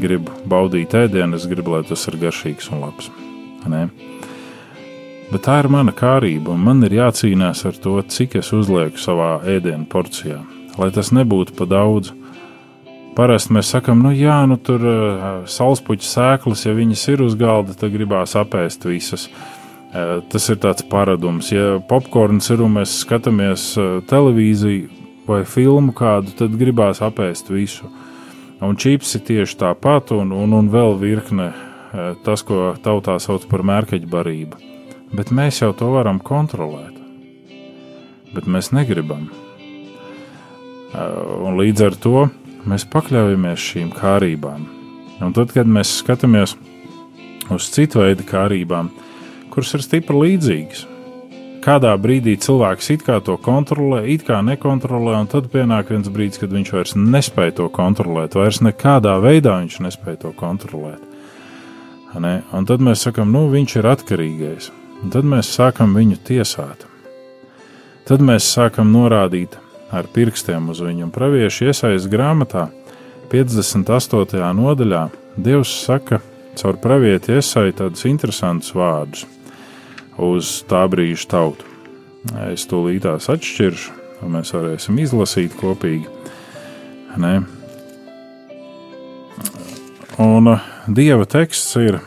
gribu 0.00 0.32
baudīt 0.48 0.94
ēdienu, 0.96 1.36
es 1.36 1.44
gribu, 1.50 1.74
lai 1.74 1.82
tas 1.84 2.06
ir 2.08 2.16
garšīgs 2.22 2.70
un 2.72 2.86
labs. 2.86 3.10
Ne? 3.68 3.88
bet 5.30 5.44
tā 5.46 5.60
ir 5.62 5.68
mana 5.70 5.92
kārība, 5.94 6.54
un 6.56 6.64
man 6.66 6.82
ir 6.86 6.96
jācīnās 6.96 7.62
ar 7.68 7.76
to, 7.78 8.00
cik 8.02 8.34
es 8.40 8.50
uzlieku 8.56 8.98
savā 8.98 9.36
ēdienu 9.46 9.86
porcijā, 9.90 10.40
lai 10.74 10.90
tas 10.94 11.12
nebūtu 11.14 11.54
pa 11.58 11.68
daudz. 11.70 12.10
Parasti 13.14 13.54
mēs 13.54 13.70
sakām, 13.74 14.02
nu 14.02 14.10
jā, 14.14 14.40
nu 14.50 14.56
tur 14.58 14.82
uh, 14.86 15.24
saulespuķa 15.50 16.06
sēklas, 16.06 16.64
ja 16.66 16.74
viņas 16.74 17.06
ir 17.12 17.22
uz 17.26 17.38
galda, 17.38 17.74
tad 17.78 17.94
gribās 17.94 18.34
apēst 18.38 18.86
visas. 18.90 19.28
Uh, 19.28 19.59
tas 20.30 20.48
ir 20.52 20.60
tāds 20.62 20.86
paradums. 20.86 21.50
Ja 21.52 21.80
popkorns 21.90 22.50
ir 22.54 22.62
un 22.62 22.76
mēs 22.78 23.00
skatāmies 23.04 23.72
televīziju 24.10 25.26
vai 25.26 25.42
filmu 25.46 25.94
kādu, 25.96 26.34
tad 26.38 26.56
gribās 26.58 27.02
apēst 27.02 27.50
visu. 27.50 27.90
Un 28.60 28.76
čips 28.76 29.16
ir 29.16 29.24
tieši 29.26 29.60
tāpat, 29.62 30.12
un, 30.14 30.34
un, 30.36 30.56
un 30.58 30.72
vēl 30.72 30.98
virkne 31.00 31.52
tas, 32.26 32.44
ko 32.46 32.74
tautā 32.82 33.18
sauc 33.22 33.48
par 33.50 33.64
mērķa 33.66 34.04
barību 34.10 34.70
bet 35.12 35.32
mēs 35.34 35.60
jau 35.62 35.72
to 35.76 35.90
varam 35.94 36.20
kontrolēt. 36.22 36.96
Bet 38.34 38.46
mēs 38.46 38.70
negribam. 38.74 39.28
Un 40.94 41.58
līdz 41.58 41.86
ar 41.88 41.96
to 41.98 42.26
mēs 42.70 42.86
pakļaujamies 42.90 43.66
šīm 43.72 43.90
kārībām. 43.94 44.66
Un 45.20 45.34
tad, 45.36 45.52
kad 45.54 45.68
mēs 45.68 45.98
skatāmies 46.00 46.54
uz 47.50 47.68
citu 47.74 48.04
veidu 48.04 48.24
kārībām, 48.26 48.90
kuras 49.60 49.74
ir 49.76 49.82
stipri 49.84 50.16
līdzīgas, 50.16 50.78
kādā 51.60 51.90
brīdī 52.00 52.32
cilvēks 52.40 52.86
it 52.94 53.02
kā 53.04 53.18
to 53.20 53.34
kontrolē, 53.36 53.98
it 54.08 54.22
kā 54.24 54.38
nekontrolē, 54.40 55.18
un 55.20 55.26
tad 55.28 55.50
pienāk 55.52 55.90
viens 55.92 56.08
brīdis, 56.08 56.40
kad 56.40 56.54
viņš 56.54 56.70
vairs 56.72 56.94
nespēja 56.96 57.58
to 57.58 57.66
kontrolēt, 57.68 58.38
vairs 58.40 58.62
nekādā 58.64 59.18
veidā 59.20 59.58
viņš 59.60 59.74
nespēja 59.84 60.22
to 60.22 60.30
kontrolēt. 60.38 61.02
Ne? 62.16 62.38
Un 62.56 62.64
tad 62.70 62.80
mēs 62.80 63.04
sakām, 63.04 63.28
nu, 63.36 63.50
viņš 63.52 63.74
ir 63.82 63.88
atkarīgais. 63.90 64.70
Un 65.04 65.12
tad 65.12 65.28
mēs 65.28 65.50
sākam 65.52 65.92
viņu 65.92 66.16
tiesāt. 66.24 66.86
Tad 68.08 68.24
mēs 68.24 68.48
sākam 68.48 68.88
norādīt 68.94 69.58
ar 69.92 70.08
pirkstiem 70.08 70.70
uz 70.72 70.80
viņu. 70.80 71.10
Praviešu 71.12 71.68
iesaistas 71.68 72.08
grāmatā, 72.08 72.70
58. 73.28 74.40
nodaļā, 74.56 75.02
Dievs 75.36 75.74
saka 75.84 76.22
caur 76.56 76.80
pravieti 76.80 77.36
iesai 77.36 77.74
tādus 77.76 78.08
interesantus 78.08 78.72
vārdus 78.74 79.28
uz 80.20 80.60
tā 80.68 80.84
brīža 80.90 81.28
tautu. 81.32 81.66
Es 82.50 82.66
to 82.68 82.82
līdās 82.84 83.30
atšķiršu, 83.32 83.96
un 84.20 84.36
mēs 84.36 84.52
varēsim 84.52 84.98
izlasīt 85.00 85.56
kopīgi. 85.56 86.04
Ne? 87.20 87.40
Un 90.20 90.52
Dieva 90.90 91.24
teksts 91.24 91.76
ir 91.80 92.00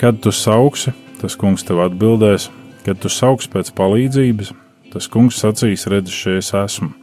Kad 0.00 0.20
tu 0.24 0.32
sauksi, 0.32 0.94
tas 1.20 1.36
kungs 1.36 1.62
tev 1.68 1.82
atbildēs, 1.84 2.48
kad 2.86 2.98
tu 2.98 3.10
sauks 3.12 3.50
pēc 3.52 3.68
palīdzības, 3.76 4.54
tas 4.94 5.06
kungs 5.12 5.38
sacīs, 5.44 5.84
redz, 5.92 6.08
šeit 6.10 6.40
es 6.40 6.54
esmu. 6.56 6.99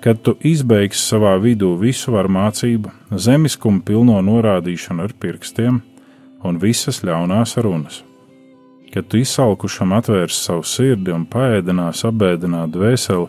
Kad 0.00 0.22
tu 0.24 0.32
izbeigsi 0.40 1.02
savā 1.12 1.34
vidū 1.36 1.74
visu 1.76 2.14
var 2.14 2.24
mācību, 2.32 2.88
zemiskumu 3.20 3.82
pilno 3.84 4.16
norādīšanu 4.24 5.04
ar 5.04 5.12
pirkstiem 5.12 5.82
un 6.48 6.60
visas 6.62 7.02
ļaunās 7.04 7.58
runas. 7.60 7.98
Kad 8.94 9.10
tu 9.12 9.20
izsalkušam 9.20 9.92
atvērsi 9.98 10.40
savu 10.40 10.64
sirdi 10.64 11.12
un 11.12 11.26
paēdinās 11.28 12.00
apbēdināt 12.08 12.72
dvēseli, 12.72 13.28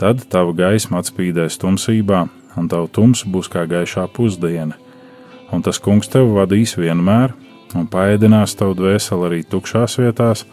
tad 0.00 0.24
tava 0.32 0.54
gaisma 0.56 1.02
atspīdēs 1.02 1.60
tumsībā, 1.60 2.22
un 2.56 2.70
tavu 2.72 2.88
tumsu 2.88 3.28
būs 3.28 3.52
kā 3.52 3.66
gaišā 3.68 4.06
pusdiena. 4.16 4.78
Un 5.52 5.60
tas 5.60 5.78
kungs 5.84 6.08
tevi 6.08 6.32
vadīs 6.32 6.78
vienmēr, 6.80 7.34
un 7.76 7.84
paēdinās 7.92 8.56
tavu 8.56 8.78
dvēseli 8.78 9.28
arī 9.28 9.42
tukšās 9.44 9.98
vietās, 10.00 10.46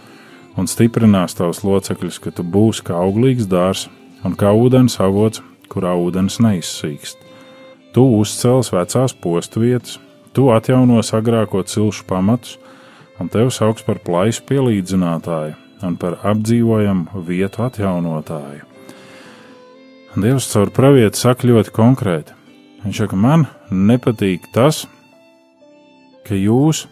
un 0.59 0.67
stiprinās 0.67 1.39
tavus 1.39 1.63
locekļus, 1.63 2.19
ka 2.19 2.35
tu 2.35 2.43
būsi 2.43 2.83
kā 2.89 2.99
auglīgs 2.99 3.47
dārs 3.47 3.87
un 4.27 4.35
kā 4.35 4.51
ūdens 4.51 4.99
avots, 5.03 5.41
kurā 5.71 5.93
ūdens 5.95 6.41
neizsīkst. 6.43 7.23
Tu 7.95 8.03
uzcels 8.19 8.73
vecās 8.75 9.15
postu 9.15 9.63
vietas, 9.63 9.97
tu 10.35 10.51
atjaunos 10.53 11.13
agrāko 11.15 11.63
cilšu 11.63 12.03
pamatus, 12.09 12.57
un 13.17 13.31
tevi 13.33 13.53
sauc 13.53 13.79
par 13.87 14.01
plaisu 14.03 14.43
pielīdzinātāju 14.49 15.55
un 15.85 15.95
par 15.97 16.17
apdzīvojamu 16.25 17.23
vietu 17.25 17.63
atjaunotāju. 17.65 18.65
Dievs 20.17 20.47
caur 20.49 20.71
pravieti 20.73 21.19
saka 21.19 21.45
ļoti 21.45 21.73
konkrēti. 21.75 22.33
Viņš 22.81 23.01
saka, 23.03 23.17
man 23.19 23.45
nepatīk 23.69 24.47
tas, 24.53 24.85
ka 26.25 26.37
jūs 26.37 26.87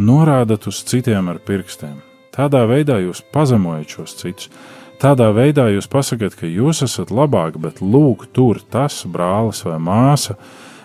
norādat 0.00 0.64
uz 0.70 0.80
citiem 0.88 1.28
ar 1.28 1.42
pirkstiem. 1.44 1.98
Tādā 2.34 2.64
veidā 2.66 2.96
jūs 3.02 3.20
pazemojat 3.34 3.96
šos 3.96 4.16
citus. 4.18 4.48
Tādā 5.02 5.30
veidā 5.34 5.66
jūs 5.72 5.88
pasakāt, 5.90 6.36
ka 6.38 6.48
jūs 6.48 6.84
esat 6.86 7.10
labāki, 7.10 7.60
bet 7.60 7.82
lūk, 7.82 8.28
tur 8.32 8.60
tas 8.70 9.02
brālis 9.10 9.64
vai 9.66 9.78
māsa, 9.82 10.36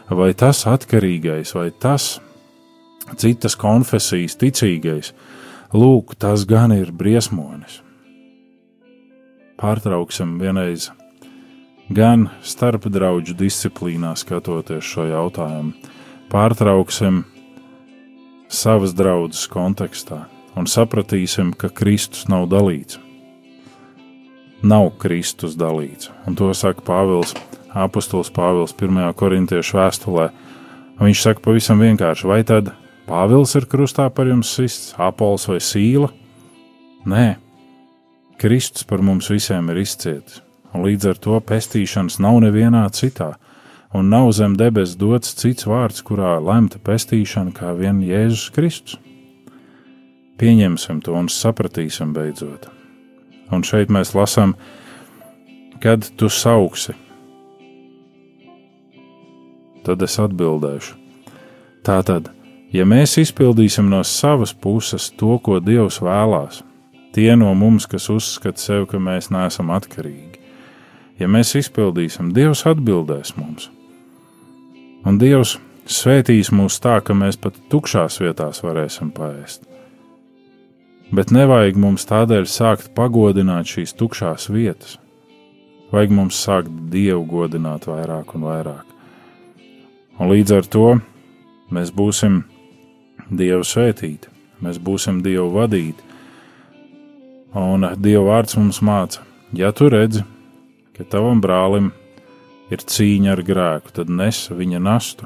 vai 0.09 0.31
tas 0.33 0.65
atkarīgais, 0.67 1.53
vai 1.55 1.69
tas 1.71 2.17
citas 3.17 3.55
konfesijas 3.59 4.37
ticīgais. 4.41 5.13
Lūk, 5.73 6.15
tas 6.17 6.45
gan 6.49 6.73
ir 6.73 6.91
briesmonis. 6.91 7.83
Pārtrauksim 9.59 10.37
vienreiz 10.41 10.89
gan 11.93 12.29
starp 12.41 12.87
draugu 12.89 13.35
disciplīnā 13.37 14.15
skatoties 14.17 14.85
šo 14.85 15.05
jautājumu. 15.09 15.75
Pārtrauksim 16.29 17.23
savas 18.49 18.95
draudzes 18.97 19.45
kontekstā 19.51 20.23
un 20.57 20.65
sapratīsim, 20.69 21.53
ka 21.53 21.69
Kristus 21.69 22.27
nav 22.29 22.49
dalīts. 22.49 22.97
Nav 24.61 24.89
Kristus 24.99 25.55
dalīts, 25.55 26.09
un 26.27 26.35
to 26.35 26.49
saka 26.53 26.83
Pāvils, 26.83 27.31
Apostols 27.71 28.31
Pāvils 28.33 28.75
1. 28.75 29.13
korintiešu 29.15 29.77
vēstulē. 29.79 30.27
Viņš 30.99 31.21
saka 31.23 31.45
pavisam 31.45 31.79
vienkārši, 31.79 32.27
vai 32.27 32.41
tad 32.43 32.73
Pāvils 33.07 33.55
ir 33.55 33.69
krustā 33.71 34.09
par 34.11 34.27
jums 34.27 34.51
sists, 34.51 34.91
Apols 34.99 35.47
vai 35.47 35.61
Sīla? 35.63 36.11
Nē, 37.07 37.37
Kristus 38.39 38.83
par 38.83 38.99
mums 38.99 39.31
visiem 39.31 39.71
ir 39.71 39.79
izcietis 39.85 40.43
un 40.73 40.85
līdz 40.85 41.11
ar 41.11 41.21
to 41.21 41.37
pestīšanas 41.41 42.19
nav 42.21 42.39
nevienā 42.43 42.83
citā, 42.93 43.33
un 43.95 44.09
nav 44.13 44.31
zem 44.37 44.55
debes 44.59 44.95
dots 44.99 45.33
cits 45.39 45.67
vārds, 45.69 46.03
kurā 46.05 46.37
lemta 46.43 46.81
pestīšana 46.83 47.55
kā 47.57 47.73
vien 47.77 48.03
Jēzus 48.05 48.49
Kristus. 48.55 48.99
Pieņemsim 50.39 51.01
to 51.03 51.17
un 51.19 51.27
sapratīsim 51.27 52.13
beidzot. 52.15 52.69
Un 53.51 53.63
šeit 53.65 53.89
mēs 53.89 54.13
lasām, 54.13 54.53
kad 55.81 56.05
tu 56.19 56.29
sauksi, 56.29 56.93
tad 59.85 60.03
es 60.05 60.19
atbildēšu. 60.21 60.97
Tātad, 61.85 62.29
ja 62.75 62.85
mēs 62.85 63.15
izpildīsim 63.21 63.87
no 63.89 64.03
savas 64.05 64.53
puses 64.53 65.09
to, 65.17 65.37
ko 65.41 65.57
Dievs 65.63 66.01
vēlās, 66.03 66.61
tie 67.15 67.31
no 67.39 67.53
mums, 67.57 67.87
kas 67.89 68.09
uzskata 68.13 68.61
sevi, 68.61 68.89
ka 68.91 69.01
mēs 69.01 69.31
neesam 69.33 69.71
atkarīgi, 69.73 70.43
ja 71.21 71.31
mēs 71.31 71.55
izpildīsim, 71.57 72.33
Dievs 72.35 72.65
atbildēs 72.69 73.33
mums. 73.39 73.71
Un 75.07 75.17
Dievs 75.17 75.55
svētīs 75.89 76.51
mūs 76.53 76.77
tā, 76.83 76.99
ka 77.01 77.15
mēs 77.17 77.39
pat 77.41 77.57
tukšās 77.71 78.19
vietās 78.21 78.61
varēsim 78.65 79.13
paēst. 79.15 79.68
Bet 81.09 81.31
nevajag 81.33 81.77
mums 81.81 82.05
tādēļ 82.05 82.45
sākt 82.45 82.91
pagodināt 82.97 83.69
šīs 83.71 83.95
tukšās 83.97 84.49
vietas. 84.53 84.99
Vajag 85.89 86.11
mums 86.13 86.37
sākt 86.37 86.69
Dievu 86.93 87.23
godināt 87.25 87.87
vairāk 87.89 88.35
un 88.37 88.45
vairāk. 88.45 88.85
Un 90.19 90.29
līdz 90.29 90.53
ar 90.59 90.69
to 90.69 90.85
mēs 91.73 91.89
būsim 91.95 92.43
Dievu 93.29 93.65
svētīti, 93.65 94.29
mēs 94.61 94.77
būsim 94.77 95.23
Dievu 95.25 95.49
vadīti. 95.55 96.05
Un 97.57 97.87
Dieva 97.97 98.27
vārds 98.27 98.59
mums 98.59 98.83
māca, 98.85 99.23
ja 99.57 99.71
tu 99.73 99.89
redzi, 99.89 100.21
ka 100.93 101.07
tavam 101.09 101.41
brālim 101.41 101.89
ir 102.69 102.85
cīņa 102.85 103.33
ar 103.33 103.41
grēku, 103.45 103.93
tad 103.97 104.13
nes 104.13 104.45
viņa 104.53 104.81
nastu. 104.85 105.25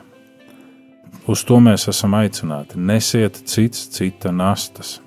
Uz 1.27 1.43
to 1.47 1.59
mēs 1.63 1.89
esam 1.91 2.15
aicināti. 2.15 2.79
Nesiet 2.79 3.43
cits 3.47 3.89
cita 3.91 4.31
nastas. 4.31 5.01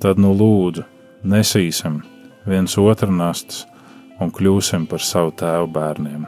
Tad 0.00 0.18
nu 0.20 0.34
lūdzu, 0.36 0.84
nesīsim 1.24 2.02
viens 2.44 2.76
otru 2.78 3.12
nastas 3.16 3.64
un 4.20 4.32
kļūsim 4.32 4.84
par 4.90 5.00
savu 5.00 5.32
tēvu 5.40 5.70
bērniem. 5.72 6.26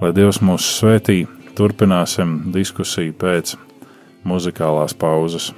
Lai 0.00 0.12
Dievs 0.16 0.40
mūs 0.40 0.64
svētī, 0.78 1.26
turpināsim 1.56 2.52
diskusiju 2.54 3.12
pēc 3.20 3.52
muzikālās 4.24 4.96
pauzes. 4.96 5.50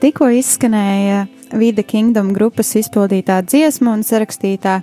Tikko 0.00 0.28
izskanēja 0.38 1.26
Vida 1.56 1.82
Kingdom 1.86 2.32
grupas 2.36 2.72
izpildītā 2.78 3.40
dziesma 3.46 3.94
un 3.96 4.02
sarakstītā 4.06 4.80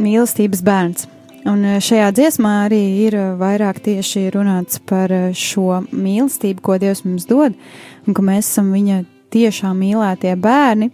mīlestības 0.00 0.62
bērns. 0.66 1.08
Un 1.48 1.64
eh, 1.64 1.78
šajā 1.80 2.10
dziesmā 2.16 2.52
arī 2.66 2.80
ir 3.06 3.16
eh, 3.16 3.28
vairāk 3.40 3.80
tieši 3.84 4.26
runāts 4.34 4.80
par 4.84 5.12
eh, 5.12 5.30
šo 5.36 5.82
mīlestību, 5.88 6.60
ko 6.64 6.76
Dievs 6.80 7.04
mums 7.06 7.24
dod, 7.28 7.56
un 8.04 8.16
ka 8.16 8.24
mēs 8.24 8.50
esam 8.50 8.72
viņa 8.74 9.02
tiešām 9.32 9.80
mīlētie 9.80 10.34
bērni. 10.36 10.90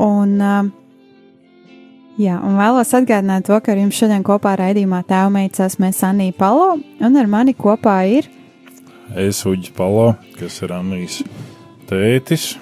Un, 0.00 0.38
jā, 2.16 2.36
un 2.38 2.54
vēlos 2.56 2.94
atgādināt 2.96 3.44
to, 3.44 3.58
ka 3.60 3.74
ar 3.74 3.82
jums 3.82 3.98
šodien 3.98 4.24
kopā 4.24 4.54
raidījumā 4.56 5.02
tēvmeicās 5.04 5.76
mēs 5.82 6.00
Anija 6.08 6.32
Palo, 6.38 6.78
un 6.80 7.18
ar 7.20 7.28
mani 7.28 7.52
kopā 7.58 7.98
ir 8.08 8.30
Es 9.12 9.42
uģis 9.44 9.74
Palo, 9.76 10.14
kas 10.38 10.62
ir 10.64 10.72
Anīs 10.72 11.18
tētis 11.92 12.54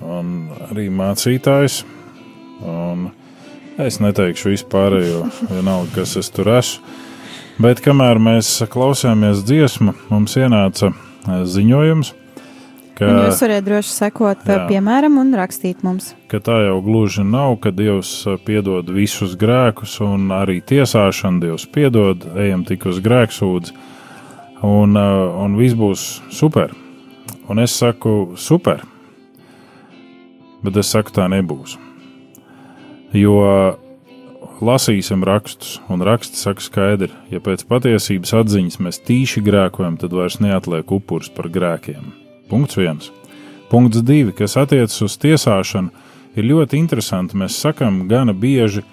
un 0.00 0.48
arī 0.70 0.88
mācītājs. 0.92 1.82
Un 2.64 3.10
es 3.80 4.00
neteikšu 4.00 4.52
vispār, 4.52 4.98
jo 5.04 5.24
vienalga, 5.50 6.00
kas 6.00 6.16
es 6.20 6.32
tur 6.32 6.52
esmu. 6.58 6.98
Bet 7.60 7.82
kamēr 7.84 8.16
mēs 8.22 8.54
klausījāmies 8.72 9.42
dziesmu, 9.44 9.92
mums 10.08 10.32
ienāca 10.40 10.88
eh, 10.88 11.42
ziņojums, 11.44 12.14
ka, 12.96 13.04
Un 13.04 13.18
jūs 13.26 13.42
varat 13.44 13.66
droši 13.66 13.92
sekot, 13.92 14.46
Jā. 14.48 14.62
piemēram, 14.70 15.18
un 15.20 15.34
rakstīt 15.36 15.82
mums. 15.84 16.14
ka 16.32 16.40
tā 16.40 16.56
jau 16.64 16.78
gluži 16.84 17.24
nav, 17.26 17.58
ka 17.60 17.68
Dievs 17.68 18.14
eh, 18.24 18.38
piedod 18.46 18.88
visus 18.88 19.36
grēkus, 19.36 19.98
un 20.00 20.32
arī 20.32 20.62
tiesāšanu 20.64 21.44
Dievs 21.44 21.68
piedod, 21.68 22.24
ejam 22.40 22.64
tik 22.64 22.88
uz 22.88 23.02
grēksūdzi, 23.04 23.76
un, 24.64 24.96
eh, 24.96 25.42
un 25.44 25.60
viss 25.60 25.76
būs 25.76 26.06
super. 26.32 26.72
Un 27.50 27.58
es 27.58 27.72
saku, 27.74 28.36
super, 28.38 28.84
bet 30.62 30.76
es 30.78 30.90
saku, 30.94 31.10
tā 31.16 31.24
nebūs. 31.32 31.72
Jo 33.10 33.40
lasīsim 34.62 35.24
rakstus, 35.26 35.80
un 35.90 36.04
raksti 36.06 36.38
saka 36.38 36.62
skaidri, 36.62 37.10
ja 37.32 37.40
pēc 37.42 37.64
patiesības 37.66 38.36
atziņas 38.42 38.78
mēs 38.84 39.02
tīši 39.08 39.42
grēkojam, 39.42 39.98
tad 39.98 40.14
vairs 40.14 40.38
neatliek 40.38 40.94
upurs 40.94 41.32
par 41.34 41.50
grēkiem. 41.50 42.12
Punkts 42.52 42.78
viens. 42.78 43.10
Punkts 43.70 44.04
divi, 44.06 44.30
kas 44.36 44.54
attiecas 44.60 45.02
uz 45.02 45.18
tiesāšanu, 45.18 45.90
ir 46.38 46.46
ļoti 46.46 46.78
interesanti. 46.78 47.38
Mēs 47.38 47.58
sakam 47.58 48.04
gana 48.10 48.30
bieži 48.30 48.86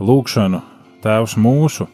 lūgšanu 0.00 0.64
Tēvs 1.04 1.36
mūsu, 1.40 1.84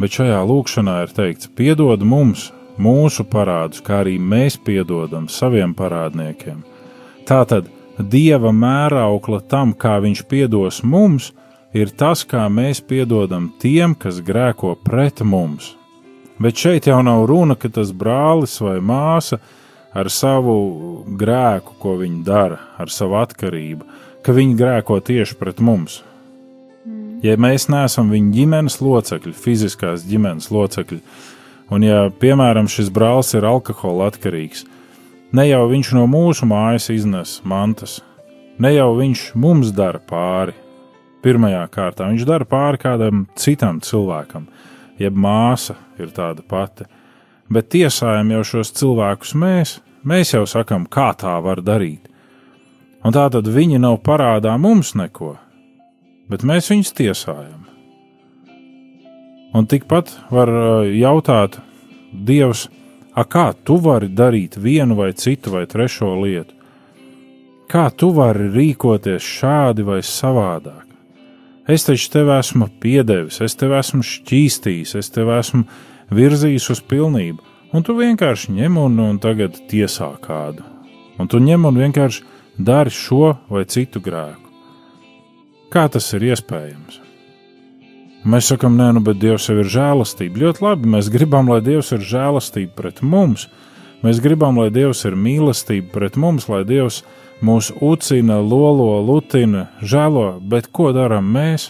bet 0.00 0.16
šajā 0.16 0.40
lūgšanā 0.48 1.02
ir 1.04 1.12
teikts: 1.16 1.52
Piedod 1.52 2.00
mums 2.04 2.50
mūsu 2.78 3.24
parādus, 3.28 3.82
kā 3.84 4.02
arī 4.02 4.18
mēs 4.18 4.58
piedodam 4.58 5.28
saviem 5.28 5.74
parādniekiem. 5.76 6.62
Tātad 7.28 7.70
Dieva 7.94 8.50
mēraukla 8.50 9.38
tam, 9.46 9.72
kā 9.72 10.00
Viņš 10.02 10.24
piedos 10.26 10.80
mums, 10.82 11.30
ir 11.74 11.92
tas, 11.94 12.24
kā 12.26 12.48
mēs 12.50 12.80
piedodam 12.82 13.52
tiem, 13.62 13.94
kas 13.94 14.18
grēko 14.18 14.74
pret 14.82 15.22
mums. 15.22 15.76
Bet 16.42 16.58
šeit 16.58 16.88
jau 16.90 16.98
nav 17.06 17.26
runa, 17.30 17.54
ka 17.54 17.70
tas 17.70 17.92
brālis 17.94 18.56
vai 18.58 18.80
māsa 18.82 19.38
ar 19.94 20.10
savu 20.10 21.04
grēku, 21.06 21.76
ko 21.78 21.94
viņi 22.00 22.24
dara, 22.26 22.58
ar 22.78 22.90
savu 22.90 23.20
atkarību, 23.20 23.86
ka 24.26 24.34
viņi 24.34 24.58
grēko 24.58 24.98
tieši 24.98 25.38
pret 25.38 25.62
mums. 25.62 26.00
Ja 27.24 27.38
mēs 27.40 27.68
neesam 27.70 28.10
viņa 28.12 28.34
ģimenes 28.34 28.80
locekļi, 28.82 29.32
fiziskās 29.38 30.02
ģimenes 30.04 30.50
locekļi, 30.52 30.98
un 31.74 31.84
ja, 31.84 32.08
piemēram, 32.22 32.70
šis 32.70 32.90
brālis 32.94 33.34
ir 33.34 33.46
alkohola 33.48 34.08
atkarīgs, 34.12 34.64
ne 35.34 35.48
jau 35.48 35.64
viņš 35.70 35.94
no 35.98 36.06
mūsu 36.10 36.46
mājas 36.46 36.90
iznes 36.94 37.40
mantas, 37.44 37.98
ne 38.62 38.74
jau 38.74 38.92
viņš 38.98 39.32
mums 39.34 39.72
dara 39.74 39.98
pāri, 39.98 40.54
pirmajā 41.24 41.64
kārtā. 41.72 42.08
Viņš 42.12 42.26
dara 42.28 42.46
pāri 42.48 42.80
kādam 42.82 43.24
citam 43.40 43.80
cilvēkam, 43.84 44.46
jeb 45.00 45.16
māsa 45.16 45.76
ir 45.98 46.12
tāda 46.14 46.44
pati. 46.46 46.86
Bet 47.52 47.70
tiesājam 47.74 48.32
jau 48.36 48.42
šos 48.54 48.72
cilvēkus 48.78 49.34
mēs, 49.40 49.78
mēs 50.04 50.34
jau 50.34 50.44
sakam, 50.48 50.86
kā 50.88 51.12
tā 51.18 51.34
var 51.44 51.62
darīt. 51.64 52.10
Un 53.04 53.12
tā 53.12 53.26
tad 53.32 53.48
viņi 53.52 53.82
nav 53.82 53.98
parādā 54.04 54.54
mums 54.60 54.94
neko, 54.96 55.34
bet 56.32 56.44
mēs 56.46 56.70
viņus 56.72 56.94
tiesājam. 56.96 57.60
Un 59.54 59.68
tikpat 59.70 60.10
var 60.34 60.50
jautāt, 60.90 61.60
Dievs, 62.14 62.68
a 63.14 63.24
kā 63.26 63.52
tu 63.66 63.78
vari 63.82 64.08
darīt 64.08 64.58
vienu 64.58 64.96
vai 64.98 65.12
citu 65.12 65.54
vai 65.54 65.66
trešo 65.70 66.14
lietu? 66.22 66.54
Kā 67.70 67.88
tu 67.90 68.10
vari 68.14 68.50
rīkoties 68.54 69.24
šādi 69.24 69.86
vai 69.86 70.00
savādāk? 70.04 70.84
Es 71.66 71.86
taču 71.86 72.10
tev 72.12 72.28
esmu 72.34 72.68
piedevis, 72.80 73.40
es 73.40 73.56
tev 73.56 73.72
esmu 73.78 74.04
šķīstījis, 74.04 74.94
es 75.00 75.08
tev 75.14 75.30
esmu 75.32 75.64
virzījis 76.12 76.68
uz 76.74 76.82
pilnību, 76.84 77.40
un 77.72 77.86
tu 77.86 77.96
vienkārši 77.96 78.52
ņem 78.58 78.76
un, 78.82 79.00
un 79.00 79.20
tagad 79.22 79.56
tiesā 79.70 80.12
kādu. 80.22 80.66
Un 81.18 81.30
tu 81.30 81.40
ņem 81.40 81.64
un 81.70 81.80
vienkārši 81.80 82.26
dari 82.58 82.92
šo 82.92 83.36
vai 83.48 83.64
citu 83.64 84.02
grēku. 84.04 84.52
Kā 85.72 85.88
tas 85.90 86.12
ir 86.14 86.28
iespējams? 86.28 87.03
Mēs 88.24 88.48
sakām, 88.48 88.78
nē, 88.80 88.86
nu, 88.96 89.02
bet 89.04 89.18
Dievs 89.20 89.50
jau 89.50 89.58
ir 89.60 89.68
žēlastība. 89.68 90.40
Ļoti 90.40 90.64
labi, 90.64 90.88
mēs 90.94 91.10
gribam, 91.12 91.50
lai 91.52 91.60
Dievs 91.64 91.92
ir 91.92 92.00
žēlastība 92.08 92.72
pret 92.78 93.02
mums. 93.04 93.50
Mēs 94.04 94.22
gribam, 94.24 94.56
lai 94.60 94.70
Dievs 94.72 95.04
ir 95.04 95.16
mīlestība 95.16 95.92
pret 95.92 96.16
mums, 96.16 96.48
lai 96.48 96.62
Dievs 96.64 97.02
mūs 97.44 97.68
ucina, 97.84 98.38
lolo, 98.40 98.96
lutina, 99.04 99.66
žēlo, 99.84 100.38
bet 100.40 100.70
ko 100.72 100.88
darām 100.96 101.28
mēs? 101.36 101.68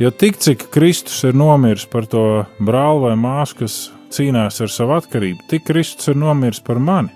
Jo 0.00 0.08
tik 0.12 0.40
cik 0.40 0.70
Kristus 0.72 1.22
ir 1.24 1.36
nomiris 1.36 1.84
par 1.88 2.08
to 2.08 2.24
brāli 2.56 3.04
vai 3.04 3.14
māsu, 3.20 3.60
kas 3.60 3.78
cīnās 4.12 4.60
ar 4.64 4.72
savu 4.72 4.96
atkarību, 4.96 5.48
tik 5.52 5.68
Kristus 5.68 6.12
ir 6.12 6.20
nomiris 6.20 6.64
par 6.64 6.80
mani. 6.80 7.12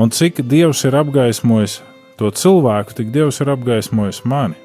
Un 0.00 0.12
cik 0.12 0.44
Dievs 0.48 0.84
ir 0.88 0.96
apgaismojis 0.96 1.80
to 2.20 2.28
cilvēku, 2.32 3.00
tik 3.00 3.12
Dievs 3.16 3.40
ir 3.40 3.52
apgaismojis 3.52 4.26
mani. 4.28 4.56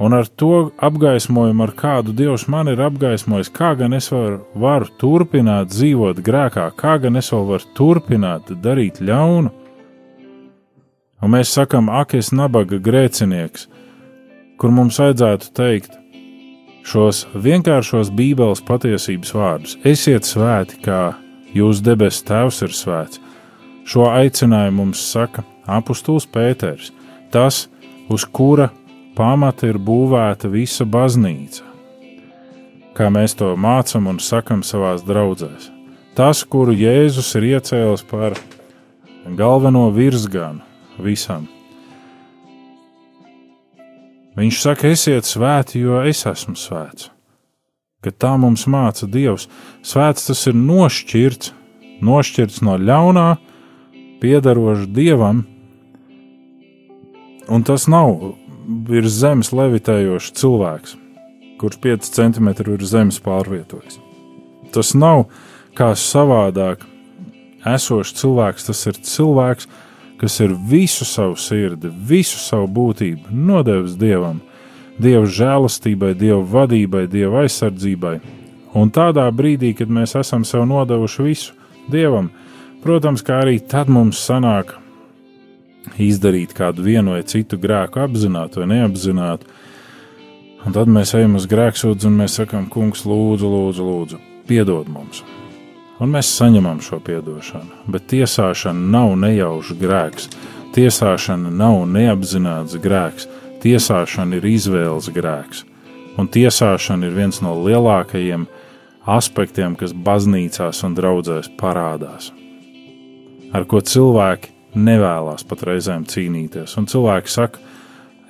Un 0.00 0.14
ar 0.16 0.28
to 0.40 0.70
apgaismojumu, 0.80 1.66
ar 1.66 1.72
kādu 1.76 2.14
Dievs 2.16 2.46
man 2.48 2.70
ir 2.72 2.80
apgaismojis, 2.80 3.50
kā 3.52 3.74
gan 3.76 3.92
es 3.92 4.08
varu, 4.08 4.38
varu 4.56 4.88
turpināt 5.00 5.74
dzīvot 5.74 6.22
grēkā, 6.24 6.70
kā 6.72 6.94
gan 7.02 7.20
es 7.20 7.28
vēl 7.34 7.44
varu 7.50 7.74
turpināt 7.76 8.48
darīt 8.64 9.02
ļaunu. 9.04 9.52
Un 11.20 11.34
mēs 11.34 11.52
sakām, 11.52 11.92
ak, 11.92 12.14
es 12.16 12.32
nabaga 12.32 12.80
grēcinieks, 12.80 13.66
kur 14.56 14.72
mums 14.72 15.02
vajadzētu 15.02 15.52
teikt 15.60 16.00
šos 16.88 17.26
vienkāršos 17.36 18.08
Bībeles 18.16 18.64
patiesības 18.64 19.36
vārdus: 19.36 19.76
Esiet 19.84 20.24
svēti, 20.24 20.80
kā 20.80 21.02
jūs 21.52 21.84
debesu 21.84 22.24
Tēvs 22.24 22.64
ir 22.64 22.72
svēts. 22.72 23.20
Šo 23.84 24.08
aicinājumu 24.08 24.86
mums 24.86 25.04
saka 25.12 25.44
apustulis 25.68 26.24
Pēters, 26.24 26.88
tas, 27.28 27.66
uz 28.08 28.24
kura 28.24 28.70
pamata 29.16 29.68
ir 29.70 29.78
būvēta 29.78 30.50
visa 30.52 30.86
baznīca. 30.86 31.66
Kā 32.96 33.08
mēs 33.12 33.36
to 33.38 33.52
mācām 33.56 34.08
un 34.10 34.18
sakam 34.22 34.64
savās 34.66 35.04
draudzēs. 35.06 35.70
Tas, 36.18 36.42
kuru 36.44 36.74
Jēzus 36.74 37.30
ir 37.38 37.46
iecēlis 37.54 38.02
par 38.10 38.34
galveno 39.38 39.86
virsganu 39.94 40.60
visam. 41.00 41.46
Viņš 44.36 44.58
saka, 44.62 44.90
esiet 44.94 45.26
svēti, 45.26 45.82
jo 45.84 46.00
es 46.06 46.22
esmu 46.26 46.56
svēts. 46.58 47.10
Kad 48.00 48.16
tā 48.22 48.32
mums 48.40 48.64
māca 48.70 49.04
Dievs, 49.10 49.48
svēts 49.84 50.28
tas 50.30 50.46
ir 50.48 50.56
nošķirts, 50.56 51.52
nošķirts 52.00 52.62
no 52.64 52.78
ļaunā, 52.80 53.26
piedarošs 54.22 54.86
Dievam, 54.96 55.42
un 57.50 57.66
tas 57.66 57.84
nav 57.90 58.39
virs 58.66 59.18
zemes 59.20 59.52
levitējošs 59.54 60.34
cilvēks, 60.40 60.96
kurš 61.60 61.80
5 61.84 62.10
cm 62.16 62.50
virs 62.68 62.92
zemes 62.92 63.20
pārvietojas. 63.24 63.98
Tas 64.74 64.94
nav 64.94 65.26
kā 65.76 65.92
savādāk 65.98 66.84
esošs 67.66 68.14
cilvēks, 68.20 68.66
tas 68.70 68.86
ir 68.86 69.00
cilvēks, 69.04 69.68
kas 70.20 70.40
ir 70.44 70.54
visu 70.68 71.06
savu 71.08 71.36
sirdi, 71.40 71.88
visu 71.88 72.38
savu 72.40 72.68
būtību 72.68 73.32
nodevis 73.32 73.96
Dievam, 74.00 74.40
Dieva 75.00 75.24
žēlastībai, 75.24 76.12
Dieva 76.18 76.42
vadībai, 76.44 77.06
Dieva 77.08 77.46
aizsardzībai. 77.46 78.18
Un 78.76 78.90
tādā 78.92 79.24
brīdī, 79.32 79.72
kad 79.78 79.88
mēs 79.90 80.12
esam 80.20 80.44
sev 80.44 80.66
nodevuši 80.68 81.24
visu 81.24 81.56
Dievam, 81.90 82.28
protams, 82.84 83.24
kā 83.24 83.40
arī 83.44 83.58
tad 83.64 83.88
mums 83.88 84.20
sanāk 84.20 84.76
izdarīt 86.00 86.54
kādu 86.56 86.84
vienu 86.86 87.16
vai 87.16 87.24
citu 87.28 87.58
grēku, 87.60 88.02
apzināti 88.04 88.60
vai 88.60 88.68
neapzināti. 88.74 89.48
Un 90.66 90.76
tad 90.76 90.90
mēs 90.92 91.14
ejam 91.16 91.38
uz 91.38 91.46
grēksūdzi 91.48 92.08
un 92.08 92.18
mēs 92.20 92.36
sakām, 92.40 92.68
Kungs, 92.72 93.06
lūdzu, 93.08 93.48
lūdzu, 93.48 93.86
lūdzu, 93.86 94.18
piedod 94.48 94.90
mums. 94.92 95.22
Un 96.00 96.12
mēs 96.12 96.28
saņemam 96.32 96.80
šo 96.84 97.00
atdošanu, 97.00 97.84
bet 97.92 98.06
tiesāšana 98.12 98.92
nav 98.92 99.16
nejauša 99.20 99.76
grēks, 99.80 100.28
tiesāšana 100.76 101.52
nav 101.52 101.82
neapzināts 101.88 102.76
grēks, 102.80 103.28
tiesāšana 103.64 104.38
ir 104.38 104.46
izvēles 104.48 105.10
grēks. 105.12 105.64
Un 106.20 106.28
tiesāšana 106.28 107.08
ir 107.08 107.16
viens 107.16 107.40
no 107.44 107.54
lielākajiem 107.64 108.46
aspektiem, 109.08 109.76
kas 109.76 109.92
baznīcās 109.92 110.84
un 110.84 110.96
draudzēs 110.96 111.52
parādās. 111.60 112.32
Ar 113.52 113.64
ko 113.68 113.80
cilvēki 113.80 114.52
nevēlas 114.74 115.44
pat 115.48 115.64
reizēm 115.68 116.06
cīnīties. 116.08 116.76
Un 116.78 116.86
cilvēki 116.90 117.32
saka, 117.32 117.60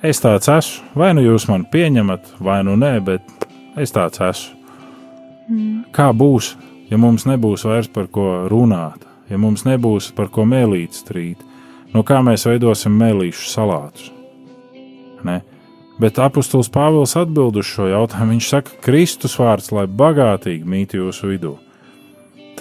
es 0.03 0.21
tāds 0.23 0.49
esmu, 0.51 0.93
vai 0.97 1.11
nu 1.17 1.25
jūs 1.25 1.47
mani 1.51 1.69
pieņemat, 1.71 2.35
vai 2.41 2.61
nu 2.67 2.77
nē, 2.79 2.95
bet 3.05 3.47
es 3.79 3.93
tāds 3.95 4.21
esmu. 4.25 4.57
Mm. 5.51 5.77
Kā 5.95 6.11
būs, 6.15 6.53
ja 6.91 6.99
mums 7.01 7.27
nebūs 7.27 7.65
vairs 7.67 7.89
par 7.91 8.07
ko 8.13 8.45
runāt, 8.51 9.03
ja 9.29 9.39
mums 9.41 9.65
nebūs 9.67 10.11
par 10.15 10.31
ko 10.33 10.45
mēlīt 10.47 10.95
strīt? 10.95 11.41
No 11.91 12.05
kā 12.07 12.21
mēs 12.23 12.47
veidosim 12.47 12.93
mēlīšu 12.95 13.49
salātus? 13.51 14.11
Ne? 15.27 15.41
Bet 16.01 16.17
apustulis 16.23 16.71
Pāvils 16.71 17.17
atbild 17.19 17.59
uz 17.59 17.67
šo 17.67 17.89
jautājumu. 17.91 18.37
Viņš 18.37 18.47
saka, 18.47 18.77
Kristus 18.81 19.35
vārds, 19.37 19.69
lai 19.75 19.85
bagātīgi 19.85 20.65
mīt 20.65 20.95
jūsu 20.97 21.29
vidū. 21.29 21.57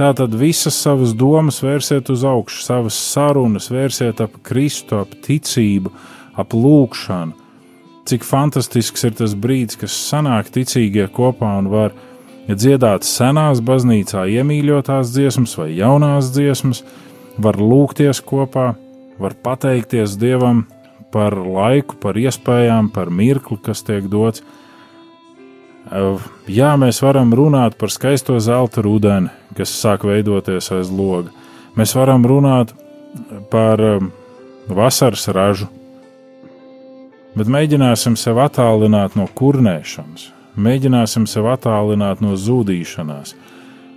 Tātad 0.01 0.33
visas 0.33 0.79
savas 0.81 1.11
domas 1.13 1.59
vērsiet 1.61 2.09
uz 2.09 2.23
augšu, 2.25 2.63
savas 2.65 2.97
sarunas 2.97 3.67
vērsiet 3.69 4.23
ap 4.25 4.39
Kristu, 4.49 4.97
ap 5.03 5.11
ticību, 5.27 5.93
ap 6.41 6.55
lūgšanu. 6.57 7.35
Cik 8.09 8.25
fantastisks 8.25 9.05
ir 9.05 9.13
tas 9.19 9.35
brīdis, 9.37 9.77
kas 9.83 9.99
sanāk 10.09 10.49
ticīgie 10.55 11.05
kopā 11.13 11.51
un 11.61 11.69
var 11.69 11.93
dziedāt 12.49 13.05
senās 13.05 13.61
baznīcā 13.61 14.25
iemīļotās 14.39 15.13
dziesmas 15.13 15.59
vai 15.61 15.69
jaunās 15.77 16.33
dziesmas, 16.33 16.81
var 17.37 17.61
lūgties 17.61 18.23
kopā, 18.25 18.71
var 19.21 19.37
pateikties 19.45 20.17
Dievam 20.17 20.65
par 21.13 21.37
laiku, 21.37 22.01
par 22.01 22.17
iespējām, 22.17 22.89
par 22.95 23.13
mirkli, 23.13 23.61
kas 23.69 23.85
tiek 23.85 24.09
dots. 24.09 24.41
Jā, 26.51 26.75
mēs 26.79 27.01
varam 27.03 27.33
runāt 27.35 27.75
par 27.81 27.91
skaisto 27.91 28.37
zelta 28.39 28.83
rudeni, 28.85 29.31
kas 29.57 29.73
sāk 29.75 30.05
veidoties 30.07 30.71
aiz 30.77 30.91
loga. 30.93 31.33
Mēs 31.79 31.95
varam 31.97 32.27
runāt 32.27 32.75
par 33.51 33.81
vasaras 34.71 35.27
ražu, 35.35 35.67
bet 37.35 37.51
mēģināsim 37.51 38.17
sev 38.19 38.39
attālināt 38.43 39.17
no 39.19 39.27
kurnēšanas, 39.35 40.29
mēģināsim 40.61 41.27
sev 41.31 41.49
attālināt 41.51 42.23
no 42.23 42.37
zudīšanās, 42.39 43.35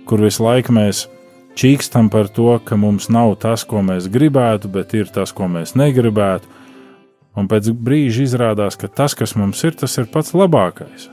kur 0.08 0.24
visu 0.24 0.46
laiku 0.46 0.74
mēs 0.74 1.06
čīkstam 1.54 2.10
par 2.10 2.30
to, 2.32 2.56
ka 2.64 2.78
mums 2.80 3.10
nav 3.12 3.36
tas, 3.42 3.62
ko 3.62 3.84
mēs 3.86 4.10
gribētu, 4.10 4.70
bet 4.72 4.94
ir 4.98 5.10
tas, 5.14 5.34
ko 5.34 5.46
mēs 5.50 5.76
negribētu. 5.78 6.50
Un 7.34 7.50
pēc 7.50 7.70
brīža 7.74 8.28
izrādās, 8.28 8.78
ka 8.78 8.88
tas, 8.88 9.14
kas 9.18 9.34
mums 9.38 9.62
ir, 9.66 9.74
tas 9.78 9.98
ir 9.98 10.06
pats 10.10 10.34
labākais. 10.38 11.10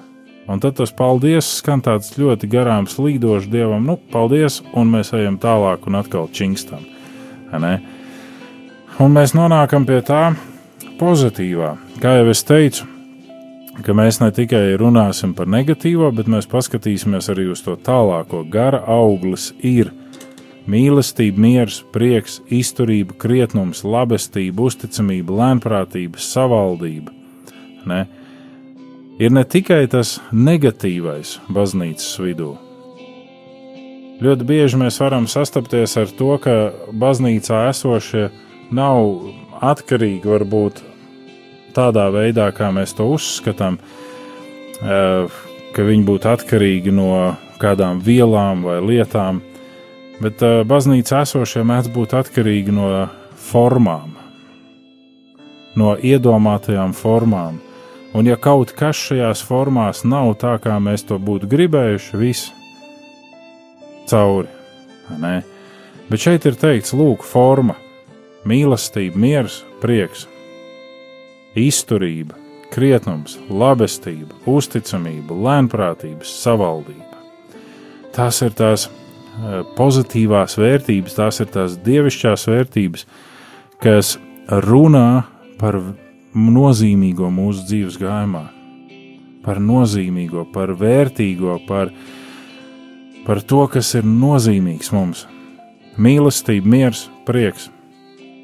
Un 0.51 0.59
tad 0.59 0.75
tas 0.75 0.91
paldies 0.91 1.47
skan 1.61 1.79
tāds 1.85 2.11
ļoti 2.19 2.49
garām 2.51 2.87
slīdošs 2.89 3.47
dievam, 3.51 3.85
nu, 3.87 3.95
paldies, 4.11 4.59
un 4.75 4.91
mēs 4.91 5.13
ejam 5.15 5.37
tālāk 5.39 5.85
un 5.87 5.95
atkal 6.01 6.27
čingstam. 6.35 6.83
Ne? 7.55 7.77
Un 8.99 9.15
mēs 9.15 9.31
nonākam 9.37 9.87
pie 9.87 10.01
tā 10.03 10.33
pozitīvā. 10.99 11.75
Kā 12.03 12.17
jau 12.17 12.27
es 12.33 12.43
teicu, 12.43 12.87
ka 13.85 13.95
mēs 13.95 14.19
ne 14.19 14.27
tikai 14.35 14.75
runāsim 14.79 15.31
par 15.37 15.47
negatīvo, 15.47 16.11
bet 16.15 16.27
mēs 16.31 16.49
paskatīsimies 16.51 17.31
arī 17.31 17.47
uz 17.53 17.63
to 17.63 17.77
tālāko. 17.79 18.43
Gara 18.51 18.83
auglis 18.91 19.53
ir 19.63 19.93
mīlestība, 20.69 21.39
miers, 21.41 21.79
prieks, 21.95 22.41
izturība, 22.51 23.15
krietnums, 23.23 23.85
labestība, 23.87 24.67
uzticamība, 24.67 25.37
lēnprātība, 25.39 26.19
savaldība. 26.21 27.15
Ne? 27.87 28.03
Ir 29.21 29.34
ne 29.34 29.43
tikai 29.45 29.84
tas 29.91 30.15
negatīvais 30.34 31.36
baznīcas 31.53 32.15
vidū. 32.23 32.55
Ļoti 34.21 34.47
bieži 34.49 34.79
mēs 34.81 34.97
varam 35.01 35.27
sastapties 35.29 35.93
ar 35.97 36.10
to, 36.17 36.31
ka 36.41 36.55
baznīcā 36.93 37.67
esošie 37.69 38.29
nav 38.73 39.01
atkarīgi 39.62 40.29
varbūt 40.29 40.81
tādā 41.77 42.07
veidā, 42.13 42.49
kā 42.53 42.69
mēs 42.73 42.93
to 42.97 43.07
uzskatām, 43.13 43.77
ka 44.81 45.88
viņi 45.88 46.07
būtu 46.10 46.34
atkarīgi 46.34 46.93
no 46.93 47.12
kādām 47.62 48.01
vielām 48.01 48.65
vai 48.65 48.79
lietām 48.81 49.41
bet 50.21 50.41
uh, 50.45 50.62
baznīca 50.67 51.23
esošie 51.25 51.63
mēdz 51.67 51.89
būt 51.93 52.13
atkarīgi 52.19 52.73
no 52.75 52.88
formām, 53.49 54.15
no 55.79 55.95
iedomātajām 55.97 56.93
formām. 56.97 57.60
Un, 58.13 58.28
ja 58.28 58.36
kaut 58.36 58.74
kas 58.76 59.00
šajās 59.00 59.43
formās 59.47 60.04
nav 60.04 60.34
tā, 60.41 60.58
kā 60.63 60.76
mēs 60.84 61.06
to 61.08 61.19
būtu 61.21 61.47
gribējuši, 61.52 62.19
viss 62.19 62.52
cauri. 64.12 64.50
Ne? 65.21 65.38
Bet 66.10 66.26
šeit 66.26 66.47
ir 66.50 66.60
teikts, 66.60 66.91
lūk, 66.97 67.24
forma, 67.24 67.78
mīlestība, 68.47 69.15
miers, 69.15 69.62
prieks, 69.84 70.26
izturība, 71.56 72.36
krietnums, 72.71 73.38
labestība, 73.47 74.36
uzticamība, 74.47 75.38
lēnprātība, 75.47 76.28
savaldība. 76.28 77.08
Tās 78.12 78.41
ir 78.43 78.52
tās 78.60 78.89
Eh, 79.32 79.62
pozitīvās 79.78 80.58
vērtības, 80.60 81.13
tās 81.15 81.39
ir 81.39 81.47
tās 81.54 81.78
dievišķās 81.86 82.43
vērtības, 82.52 83.06
kas 83.82 84.17
runā 84.67 85.24
par 85.58 85.78
nozīmīgo 86.35 87.29
mūsu 87.33 87.65
dzīves 87.67 87.99
gājumā, 88.01 88.45
par 89.45 89.61
nozīmīgo, 89.63 90.45
par 90.53 90.73
vērtīgo, 90.79 91.59
par, 91.67 91.91
par 93.25 93.41
to, 93.41 93.65
kas 93.71 93.93
ir 93.99 94.07
nozīmīgs 94.07 94.91
mums. 94.95 95.25
Mīlestība, 96.01 96.71
miers, 96.71 97.05
prieks. 97.27 97.69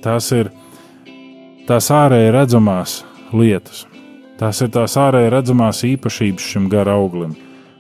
Tās 0.04 0.30
ir 0.36 0.52
tās 1.68 1.90
ārēji 1.92 2.34
redzamās 2.36 3.02
lietas, 3.34 3.86
tās 4.40 4.62
ir 4.62 4.72
tās 4.76 5.00
ārēji 5.00 5.34
redzamās 5.34 5.84
īpašības 5.88 6.54
šim 6.54 6.72
gara 6.72 6.96
auglim 7.00 7.36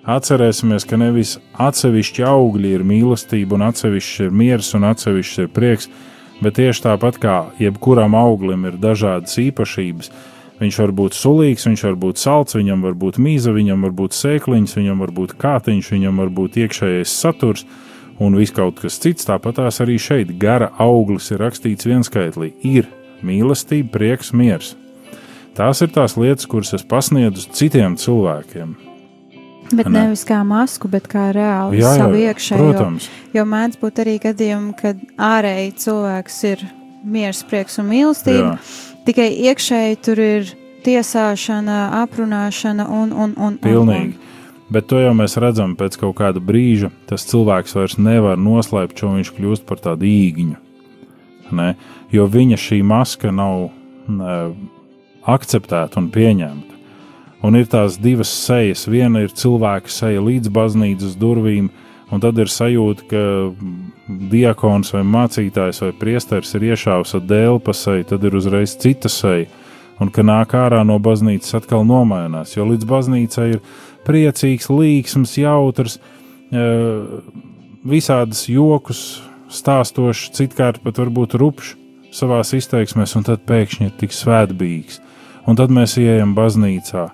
Atcerēsimies, 0.07 0.85
ka 0.87 0.95
nevis 0.95 1.33
atsevišķi 1.59 2.23
augļi 2.23 2.69
ir 2.77 2.83
mīlestība, 2.87 3.57
un 3.57 3.65
atsevišķi 3.67 4.21
ir 4.23 4.37
miers, 4.39 4.69
un 4.77 4.85
atsevišķi 4.87 5.41
ir 5.43 5.49
prieks, 5.51 5.89
bet 5.89 5.97
tieši 6.41 6.83
tāpat 6.85 7.17
kā 7.21 7.37
jebkuram 7.61 8.15
auglim 8.17 8.67
ir 8.69 8.77
dažādas 8.81 9.37
īpašības. 9.41 10.11
Viņš 10.57 10.77
var 10.81 10.93
būt 10.97 11.17
sulīgs, 11.17 11.67
viņš 11.69 11.83
var 11.85 11.97
būt 12.01 12.21
salds, 12.21 12.57
viņam 12.57 12.85
var 12.85 12.95
būt 12.97 13.19
mīza, 13.21 13.53
viņam 13.53 13.85
var 13.85 13.93
būt 13.97 14.17
sēkliņš, 14.17 14.73
viņam 14.79 15.03
var 15.05 15.13
būt 15.13 15.35
kātiņš, 15.41 15.91
viņam 15.93 16.23
var 16.23 16.33
būt 16.33 16.57
iekšējais 16.63 17.13
saturs 17.13 17.67
un 18.17 18.37
viss 18.37 18.55
kaut 18.55 18.81
kas 18.81 18.97
cits. 19.01 19.27
Tāpat 19.29 19.61
tās 19.61 19.81
arī 19.85 19.99
šeit 20.01 20.33
gara 20.41 20.71
auglis 20.81 21.29
ir 21.33 21.41
rakstīts 21.45 21.89
vienskaitlī. 21.89 22.53
Ir 22.65 22.89
mīlestība, 23.21 23.93
prieks, 23.93 24.33
miers. 24.33 24.73
Tās 25.57 25.81
ir 25.81 25.93
tās 25.93 26.17
lietas, 26.17 26.49
kuras 26.49 26.73
es 26.77 26.85
pasniedzu 26.85 27.49
citiem 27.53 27.97
cilvēkiem. 27.97 28.86
Bet 29.71 29.89
ne? 29.89 30.03
nevis 30.03 30.23
kā 30.27 30.39
masku, 30.47 30.89
bet 30.91 31.09
kā 31.11 31.27
reāli 31.35 31.81
jā, 31.81 31.89
jā, 31.89 32.03
savu 32.03 32.21
iekšējo. 32.21 32.67
Protams. 32.69 33.09
Jo, 33.31 33.41
jo 33.41 33.47
mēdz 33.51 33.79
būt 33.81 34.03
arī 34.03 34.15
gadījumi, 34.23 34.75
kad 34.79 35.01
ārēji 35.17 35.73
cilvēks 35.83 36.37
ir 36.51 36.63
miers, 37.07 37.41
prieks 37.49 37.81
un 37.81 37.89
mīlestība. 37.91 38.53
Jā. 38.53 39.01
Tikai 39.07 39.27
iekšēji 39.49 39.99
tur 40.03 40.21
ir 40.23 40.53
tiesāšana, 40.87 41.81
aprunāšana 42.03 42.87
un. 42.87 43.11
un, 43.11 43.35
un 43.35 43.59
Pilnīgi. 43.63 44.15
Un, 44.15 44.15
un. 44.15 44.23
Bet 44.67 44.89
to 44.91 44.99
jau 44.99 45.13
mēs 45.15 45.37
redzam 45.39 45.77
pēc 45.79 45.95
kaut 45.99 46.17
kāda 46.19 46.41
brīža. 46.43 46.91
Tas 47.07 47.23
cilvēks 47.29 47.75
vairs 47.77 47.95
nevar 47.99 48.39
noslēpt, 48.39 48.99
jo 48.99 49.13
viņš 49.15 49.31
kļūst 49.37 49.67
par 49.67 49.79
tādu 49.83 50.07
īgiņu. 50.09 50.57
Ne? 51.55 51.69
Jo 52.11 52.27
viņa 52.31 52.59
šī 52.59 52.81
maska 52.83 53.31
nav 53.31 53.69
ne, 54.11 54.33
akceptēta 55.27 56.01
un 56.01 56.09
pieņemta. 56.11 56.76
Un 57.45 57.57
ir 57.59 57.67
tās 57.69 57.99
divas 58.01 58.31
sejas. 58.33 58.87
Viena 58.89 59.21
ir 59.25 59.33
cilvēka 59.35 59.91
seja 59.93 60.23
līdz 60.23 60.49
baznīcas 60.53 61.13
durvīm, 61.19 61.69
un 62.11 62.23
tad 62.23 62.39
ir 62.41 62.49
sajūta, 62.49 63.05
ka 63.11 63.21
diakons 64.31 64.93
vai 64.95 65.03
mācītājs 65.05 65.83
vai 65.83 65.91
priesteris 65.99 66.55
ir 66.57 66.69
iešāvis 66.71 67.13
ar 67.17 67.25
dēlu 67.29 67.61
pa 67.63 67.75
seju, 67.77 68.07
tad 68.13 68.25
ir 68.25 68.37
uzreiz 68.39 68.73
cita 68.81 69.11
seja, 69.11 69.49
un 70.01 70.09
ka 70.13 70.25
nāk 70.25 70.55
ārā 70.57 70.83
no 70.87 70.97
baznīcas 71.03 71.59
atkal 71.59 71.85
nomainās, 71.87 72.55
jo 72.57 72.65
līdz 72.69 72.87
baznīcai 72.89 73.47
ir 73.55 73.61
priecīgs, 74.07 74.69
līksms, 74.71 75.35
jautrs, 75.41 75.97
e, 76.49 76.67
visādas 77.87 78.45
jokus 78.49 79.03
stāstošs, 79.51 80.31
citkārt 80.37 80.81
pat 80.83 81.01
varbūt 81.01 81.37
rupšs 81.39 81.75
savās 82.17 82.53
izteiksmēs, 82.57 83.15
un 83.19 83.27
tad 83.27 83.43
pēkšņi 83.47 83.89
ir 83.89 83.95
tik 83.99 84.15
svētbīgs. 84.15 85.01
Un 85.47 85.55
tad 85.59 85.71
mēs 85.71 85.95
ienākam 85.99 86.33
baznīcā, 86.35 87.05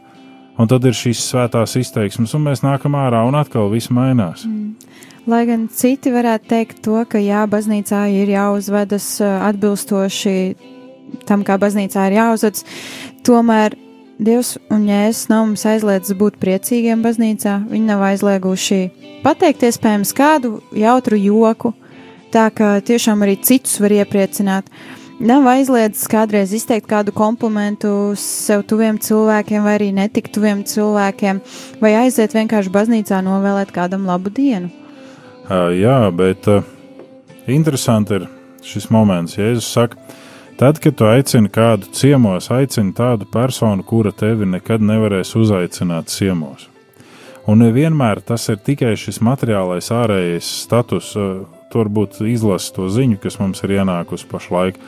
Un 0.60 0.70
tad 0.70 0.86
ir 0.86 0.94
šīs 0.94 1.22
svētās 1.32 1.74
izteiksmes, 1.80 2.34
un 2.38 2.46
mēs 2.46 2.62
nākam 2.62 2.94
ārā, 2.98 3.24
un 3.26 3.38
atkal 3.38 3.72
viss 3.72 3.92
mainās. 3.94 4.46
Mm. 4.46 4.74
Lai 5.30 5.46
gan 5.48 5.66
citi 5.72 6.12
varētu 6.12 6.50
teikt 6.52 6.82
to, 6.84 7.00
ka 7.10 7.22
jā, 7.22 7.46
baznīcā 7.50 8.04
ir 8.12 8.34
jāuzvedas 8.34 9.08
atbilstoši 9.24 10.36
tam, 11.30 11.46
kā 11.48 11.56
baznīcā 11.62 12.10
ir 12.10 12.20
jāuzvedas, 12.20 12.68
tomēr 13.26 13.80
Dievs 14.24 14.54
un 14.72 14.84
Jēzus 14.88 15.26
nav 15.32 15.48
mums 15.48 15.64
aizliedzis 15.68 16.16
būt 16.16 16.36
priecīgiem 16.40 17.02
baznīcā. 17.04 17.56
Viņi 17.72 17.88
nav 17.88 18.04
aizlieguši 18.12 18.78
pateikt 19.24 19.66
iespējams 19.66 20.14
kādu 20.16 20.60
jautru 20.78 21.18
joku, 21.18 21.74
tā 22.32 22.46
ka 22.54 22.76
tiešām 22.86 23.26
arī 23.26 23.40
citus 23.42 23.80
var 23.82 23.96
iepriecināt. 23.98 24.70
Uh, 24.70 25.03
Nav 25.22 25.46
aizliedzis 25.46 26.08
kādreiz 26.10 26.52
izteikt 26.58 26.88
kādu 26.90 27.14
komplimentu 27.14 28.16
sev 28.18 28.64
tuviem 28.66 28.98
cilvēkiem, 28.98 29.62
vai 29.62 29.76
arī 29.78 29.92
netik 29.94 30.32
tuviem 30.34 30.64
cilvēkiem, 30.66 31.42
vai 31.84 31.92
aiziet 32.00 32.34
vienkārši 32.34 32.74
baznīcā 32.74 33.20
novēlēt 33.22 33.70
kādam 33.76 34.08
labu 34.10 34.34
dienu. 34.34 34.72
Uh, 35.44 35.70
jā, 35.78 36.00
bet 36.18 36.50
uh, 36.50 36.66
interesanti 37.46 38.18
ir 38.18 38.28
šis 38.66 38.90
moments. 38.90 39.38
Jēzus 39.38 39.70
saka, 39.70 40.02
tad, 40.58 40.82
kad 40.82 40.98
tu 40.98 41.06
aicini 41.06 41.52
kādu 41.54 41.94
ciemos, 41.94 42.50
aicini 42.50 42.96
tādu 42.98 43.30
personu, 43.30 43.86
kura 43.86 44.12
tevi 44.18 44.50
nekad 44.50 44.82
nevarēs 44.82 45.36
uzaicināt 45.38 46.10
ciemos. 46.10 46.70
Un 47.46 47.62
nevienmēr 47.62 48.24
tas 48.26 48.48
ir 48.50 48.58
tikai 48.66 48.96
šis 48.98 49.22
materiālais 49.22 49.94
ārējais 49.94 50.56
status. 50.64 51.14
Uh, 51.14 51.44
varbūt 51.78 52.22
izlasa 52.30 52.76
to 52.76 52.90
ziņu, 52.92 53.20
kas 53.24 53.40
mums 53.42 53.64
ir 53.66 53.78
ienākusi 53.80 54.30
pašlaik. 54.32 54.82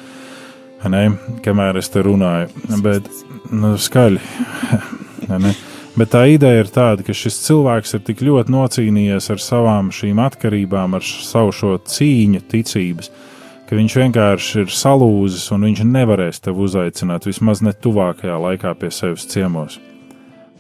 Ne, 0.86 1.06
kamēr 1.42 1.80
es 1.80 1.88
te 1.90 2.04
runāju. 2.06 2.52
Bet 2.86 3.08
nu, 3.50 3.74
skaļi. 3.82 4.20
ne. 5.46 5.56
Bet 5.96 6.12
tā 6.12 6.26
ideja 6.28 6.60
ir 6.60 6.68
tāda, 6.76 7.06
ka 7.08 7.14
šis 7.16 7.38
cilvēks 7.46 7.96
ir 7.96 8.02
tik 8.04 8.20
ļoti 8.28 8.52
nocīnījies 8.52 9.30
ar 9.32 9.40
savām 9.40 9.94
šīm 9.96 10.20
atkarībām, 10.26 10.98
ar 10.98 11.06
savu 11.08 11.54
šo 11.56 11.78
cīņu 11.80 12.42
ticības, 12.52 13.08
ka 13.70 13.80
viņš 13.80 13.96
vienkārši 14.02 14.66
ir 14.66 14.74
salūzis 14.76 15.48
un 15.56 15.64
viņš 15.70 15.86
nevarēs 15.88 16.44
tevi 16.44 16.66
uzaicināt 16.68 17.30
vismaz 17.30 17.64
ne 17.64 17.72
tuvākajā 17.72 18.36
laikā 18.44 18.76
pie 18.82 18.92
sevis 18.92 19.24
ciemos. 19.32 19.80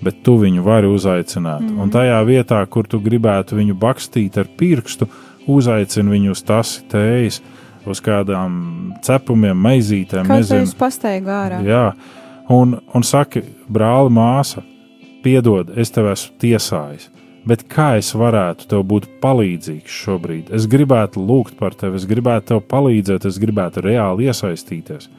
Bet 0.03 0.23
tu 0.23 0.37
viņu 0.39 0.63
vari 0.63 0.87
uzaicināt. 0.91 1.67
Mm. 1.67 1.83
Un 1.83 1.91
tajā 1.91 2.21
vietā, 2.27 2.61
kur 2.71 2.87
tu 2.87 3.01
gribētu 3.03 3.59
viņu 3.59 3.75
bakstīt 3.79 4.39
ar 4.39 4.47
pirkstu, 4.59 5.09
uzaicini 5.51 6.15
viņu 6.15 6.35
uz 6.35 6.43
tās 6.45 6.77
tējas, 6.91 7.41
uz 7.85 8.01
kādām 8.03 8.93
cepumiem, 9.05 9.57
maizītēm. 9.61 10.27
Kaut 10.29 10.45
nezinu. 10.45 10.71
pastaigu 10.79 11.33
ārā. 11.33 11.59
Jā, 11.65 11.83
un, 12.53 12.79
un 12.95 13.05
saki, 13.05 13.43
brāli, 13.71 14.13
māsa, 14.15 14.63
piedod, 15.25 15.73
es 15.77 15.93
tev 15.93 16.11
esmu 16.13 16.39
tiesājis. 16.41 17.09
Bet 17.45 17.67
kā 17.69 17.91
es 17.99 18.09
varētu 18.17 18.65
tev 18.71 18.81
būt 18.89 19.05
palīdzīgs 19.21 19.97
šobrīd? 20.01 20.47
Es 20.57 20.65
gribētu 20.69 21.21
lūgt 21.21 21.59
par 21.59 21.75
tevi, 21.77 21.99
es 21.99 22.07
gribētu 22.09 22.55
tev 22.55 22.63
palīdzēt, 22.71 23.27
es 23.29 23.37
gribētu 23.41 23.83
reāli 23.85 24.31
iesaistīties. 24.31 25.11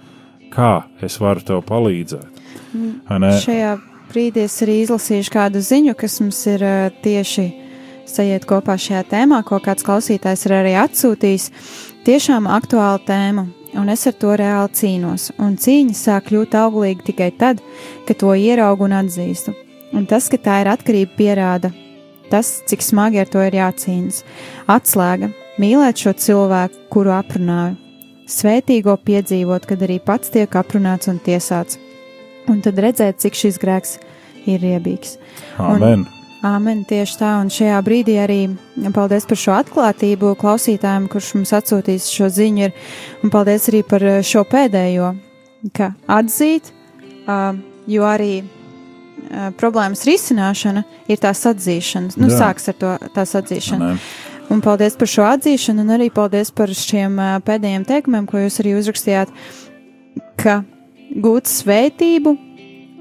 Kā 0.50 0.72
es 1.06 1.20
varu 1.22 1.44
tev 1.46 1.62
palīdzēt? 1.68 2.42
Ne? 2.74 3.30
Šajā 3.44 3.76
brīdī 4.10 4.42
es 4.48 4.58
arī 4.66 4.80
izlasīšu 4.82 5.32
kādu 5.34 5.62
ziņu, 5.62 5.94
kas 5.98 6.18
mums 6.22 6.40
ir 6.50 6.66
uh, 6.66 6.88
tieši 7.04 7.46
sajiet 8.06 8.46
kopā 8.48 8.76
šajā 8.80 9.04
tēmā, 9.10 9.42
ko 9.46 9.60
kāds 9.62 9.86
klausītājs 9.86 10.46
ir 10.46 10.56
arī 10.60 10.74
atsūtījis. 10.80 11.50
Tiešām 12.06 12.46
aktuāla 12.50 13.00
tēma, 13.06 13.46
un 13.76 13.88
es 13.92 14.06
ar 14.06 14.14
to 14.20 14.34
reāli 14.38 14.74
cīnos. 14.80 15.30
Un 15.42 15.56
cīņa 15.60 15.96
sāk 15.96 16.30
kļūt 16.30 16.54
auglīga 16.58 17.08
tikai 17.10 17.32
tad, 17.38 17.62
kad 18.06 18.20
to 18.22 18.34
ieraugu 18.34 18.86
un 18.86 18.96
atzīstu. 19.02 19.56
Un 19.96 20.06
tas, 20.06 20.30
ka 20.30 20.38
tā 20.42 20.60
ir 20.62 20.70
atkarība, 20.72 21.18
pierāda 21.18 21.72
tas, 22.30 22.62
cik 22.66 22.82
smagi 22.82 23.20
ar 23.22 23.30
to 23.30 23.42
ir 23.46 23.54
jācīnās. 23.54 24.22
Atslēga- 24.70 25.30
mīlēt 25.62 26.02
šo 26.02 26.14
cilvēku, 26.14 26.88
kuru 26.90 27.14
aprunāju, 27.14 27.76
svētīgo 28.26 28.96
piedzīvot, 28.98 29.66
kad 29.66 29.78
arī 29.78 30.00
pats 30.02 30.30
tiek 30.30 30.50
aprunāts 30.50 31.08
un 31.08 31.20
tiesāts, 31.20 31.78
un 32.48 32.60
tad 32.62 32.74
redzēt, 32.74 33.18
cik 33.18 33.34
šis 33.34 33.58
grēks 33.58 33.98
ir 34.46 34.60
riebīgs. 34.60 35.18
Amen. 35.58 36.06
Āmen, 36.44 36.82
tieši 36.84 37.16
tā, 37.20 37.30
un 37.40 37.48
šajā 37.52 37.78
brīdī 37.84 38.18
arī 38.20 38.40
paldies 38.94 39.24
par 39.28 39.38
šo 39.40 39.54
atklātību 39.56 40.34
klausītājiem, 40.40 41.06
kurš 41.08 41.30
mums 41.38 41.54
atsūtīs 41.56 42.10
šo 42.12 42.28
ziņu, 42.32 42.68
ir, 42.68 42.90
un 43.24 43.32
paldies 43.32 43.70
arī 43.72 43.80
par 43.88 44.04
eh, 44.04 44.20
šo 44.26 44.44
pēdējo, 44.48 45.14
ka 45.74 45.94
atzīt, 46.18 46.68
jo 47.90 48.04
arī 48.06 48.44
problēmas 49.58 50.04
risināšana 50.06 50.84
ir 51.10 51.20
tās 51.22 51.42
atzīšana, 51.50 52.14
nu 52.20 52.30
Jā. 52.30 52.38
sāks 52.42 52.70
ar 52.70 52.78
to 52.78 52.94
tās 53.16 53.34
atzīšana. 53.38 53.90
Amen. 53.90 54.00
Un 54.52 54.60
paldies 54.62 54.94
par 54.94 55.10
šo 55.10 55.24
atzīšanu, 55.26 55.82
un 55.82 55.94
arī 55.96 56.06
paldies 56.14 56.52
par 56.54 56.70
šiem 56.70 57.18
pēdējiem 57.46 57.86
teikumiem, 57.88 58.28
ko 58.30 58.44
jūs 58.44 58.60
arī 58.62 58.76
uzrakstījāt, 58.78 59.32
ka 60.38 60.60
gūt 61.22 61.50
svētību, 61.50 62.36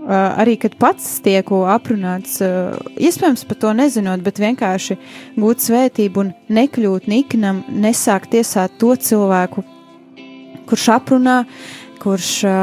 arī 0.06 0.56
kad 0.62 0.76
pats 0.80 1.20
tiek 1.26 1.48
aprunāts, 1.50 2.38
ā, 2.44 2.76
iespējams 2.98 3.46
pat 3.50 3.62
to 3.64 3.72
nezinot, 3.74 4.22
bet 4.26 4.42
vienkārši 4.42 4.98
gūt 5.38 5.64
svētību 5.66 6.22
un 6.22 6.34
nekļūt 6.50 7.08
niknam, 7.10 7.64
nesākt 7.70 8.34
tiesāt 8.36 8.78
to 8.82 8.94
cilvēku, 8.96 9.64
kurš 10.70 10.90
aprunā, 10.98 11.44
kurš 12.04 12.30
ā, 12.46 12.60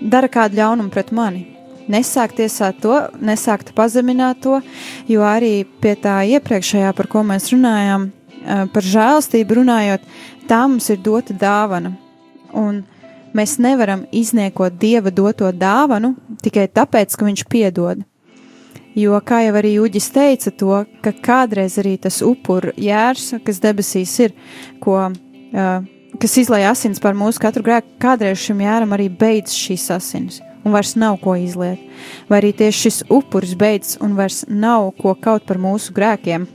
dara 0.00 0.30
kādu 0.30 0.60
ļaunumu 0.60 0.94
pret 0.94 1.12
mani. 1.14 1.46
Nesākt 1.90 2.38
tiesāt 2.38 2.78
to, 2.80 2.96
nesākt 3.20 3.74
pazemināt 3.76 4.40
to, 4.40 4.62
jo 5.10 5.24
arī 5.26 5.66
pie 5.82 5.92
tā 6.00 6.22
iepriekšējā, 6.32 6.94
par 6.96 7.10
ko 7.12 7.20
mēs 7.26 7.50
runājām, 7.52 8.06
par 8.72 8.86
žēlastību 8.88 9.58
runājot, 9.58 10.06
tā 10.48 10.62
mums 10.64 10.88
ir 10.92 11.02
dota 11.04 11.36
dāvana. 11.36 11.92
Un 12.56 12.80
mēs 13.34 13.58
nevaram 13.62 14.04
izniekot 14.14 14.78
dieva 14.80 15.10
doto 15.10 15.50
dāvanu 15.52 16.14
tikai 16.42 16.68
tāpēc, 16.72 17.16
ka 17.16 17.26
viņš 17.26 17.46
piedod. 17.50 18.04
Jo, 18.94 19.18
kā 19.26 19.40
jau 19.42 19.56
arī 19.58 19.72
Uģis 19.82 20.06
teica, 20.14 20.52
to, 20.54 20.84
ka 21.02 21.10
kādreiz 21.24 21.80
arī 21.82 21.96
tas 21.98 22.20
upuru 22.22 22.70
jērs, 22.78 23.32
kas 23.42 23.58
debesīs 23.62 24.12
ir, 24.22 24.34
ko, 24.82 25.00
uh, 25.10 25.72
kas 26.22 26.36
izlaiž 26.38 26.68
asins 26.70 27.02
par 27.02 27.18
mūsu 27.18 27.42
katru 27.42 27.64
grēku, 27.66 27.96
kādreiz 28.02 28.38
šim 28.44 28.62
jēram 28.62 28.94
arī 28.94 29.08
beidz 29.10 29.56
šīs 29.58 29.88
asins, 29.96 30.38
un 30.62 30.76
vairs 30.76 30.94
nav 30.94 31.18
ko 31.24 31.34
izliet. 31.34 31.82
Vai 32.30 32.38
arī 32.38 32.52
tieši 32.54 32.84
šis 32.86 33.00
upuris 33.10 33.56
beidz, 33.58 33.96
un 33.98 34.14
vairs 34.14 34.44
nav 34.46 34.92
ko 35.00 35.16
kaut 35.18 35.48
par 35.48 35.58
mūsu 35.58 35.94
grēkiem. 35.96 36.46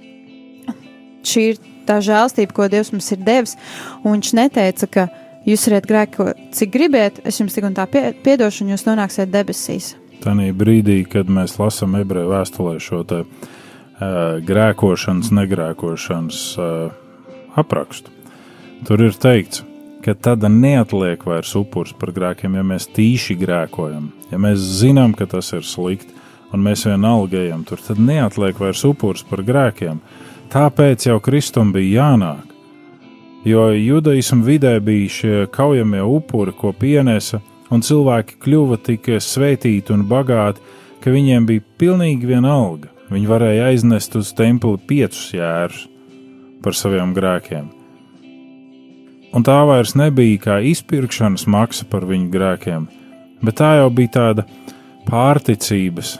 Šī 1.27 1.43
ir 1.51 1.59
tā 1.89 1.99
žēlstība, 2.05 2.55
ko 2.55 2.69
Dievs 2.71 2.93
mums 2.95 3.11
ir 3.11 3.19
devis, 3.25 3.57
un 4.05 4.15
viņš 4.15 4.31
neteica, 4.39 4.87
ka 4.87 5.09
jūs 5.47 5.67
varat 5.69 5.87
grēkot, 5.89 6.43
cik 6.55 6.73
gribiet, 6.73 7.21
es 7.27 7.39
jums 7.39 7.55
tik 7.55 7.67
un 7.69 7.77
tā 7.77 7.85
pie, 7.91 8.09
piedošu, 8.25 8.65
un 8.65 8.73
jūs 8.75 8.85
nonāksiet 8.87 9.31
debesīs. 9.33 9.93
Tanī 10.23 10.49
brīdī, 10.55 11.01
kad 11.07 11.29
mēs 11.31 11.55
lasām 11.61 11.95
ebreju 11.99 12.33
vēstulē 12.33 12.75
šo 12.83 13.03
te, 13.07 13.23
uh, 13.23 14.39
grēkošanas, 14.43 15.31
negrēkošanas 15.37 16.43
uh, 16.59 16.91
aprakstu, 17.59 18.11
tur 18.87 19.05
ir 19.07 19.15
teikts, 19.15 19.63
ka 20.03 20.15
tad 20.15 20.43
neatliek 20.43 21.23
vairs 21.27 21.55
upurs 21.59 21.91
par 21.99 22.13
grēkiem, 22.15 22.55
ja 22.55 22.63
mēs 22.63 22.87
tīši 22.95 23.35
grēkojam. 23.39 24.11
Ja 24.31 24.39
mēs 24.41 24.63
zinām, 24.79 25.15
ka 25.17 25.27
tas 25.29 25.51
ir 25.55 25.65
slikti, 25.67 26.15
un 26.53 26.63
mēs 26.65 26.85
vienalga 26.87 27.43
ejam 27.43 27.65
tur, 27.67 27.81
tad 27.83 27.99
neatliek 28.01 28.59
vairs 28.59 28.83
upurs 28.87 29.25
par 29.27 29.43
grēkiem. 29.45 29.99
Tāpēc 30.49 31.09
jau 31.09 31.19
Kristum 31.21 31.73
bija 31.75 32.03
jānāk. 32.03 32.48
Jo 33.47 33.69
judaismu 33.71 34.43
vidē 34.43 34.79
bija 34.83 35.09
šie 35.09 35.47
kaujamie 35.51 36.01
upuri, 36.03 36.51
ko 36.51 36.73
pienesa, 36.75 37.39
un 37.71 37.83
cilvēki 37.85 38.35
kļuva 38.43 38.79
tik 38.83 39.07
svētīti 39.23 39.93
un 39.95 40.03
bagāti, 40.09 40.59
ka 40.99 41.13
viņiem 41.13 41.47
bija 41.47 41.63
pilnīgi 41.79 42.27
vienalga. 42.27 42.91
Viņi 43.09 43.29
varēja 43.29 43.69
aiznest 43.71 44.15
uz 44.19 44.33
templi 44.37 44.75
piecus 44.87 45.31
jērus 45.33 45.85
par 46.61 46.75
saviem 46.75 47.15
grēkiem. 47.15 47.69
Un 49.33 49.45
tā 49.45 49.57
vairs 49.69 49.95
nebija 49.97 50.41
kā 50.43 50.57
izpirkšanas 50.65 51.47
maksa 51.49 51.85
par 51.89 52.05
viņu 52.09 52.29
grēkiem, 52.33 52.87
bet 53.45 53.59
tā 53.61 53.75
jau 53.79 53.89
bija 53.93 54.13
tāda 54.17 54.45
pārticības 55.07 56.17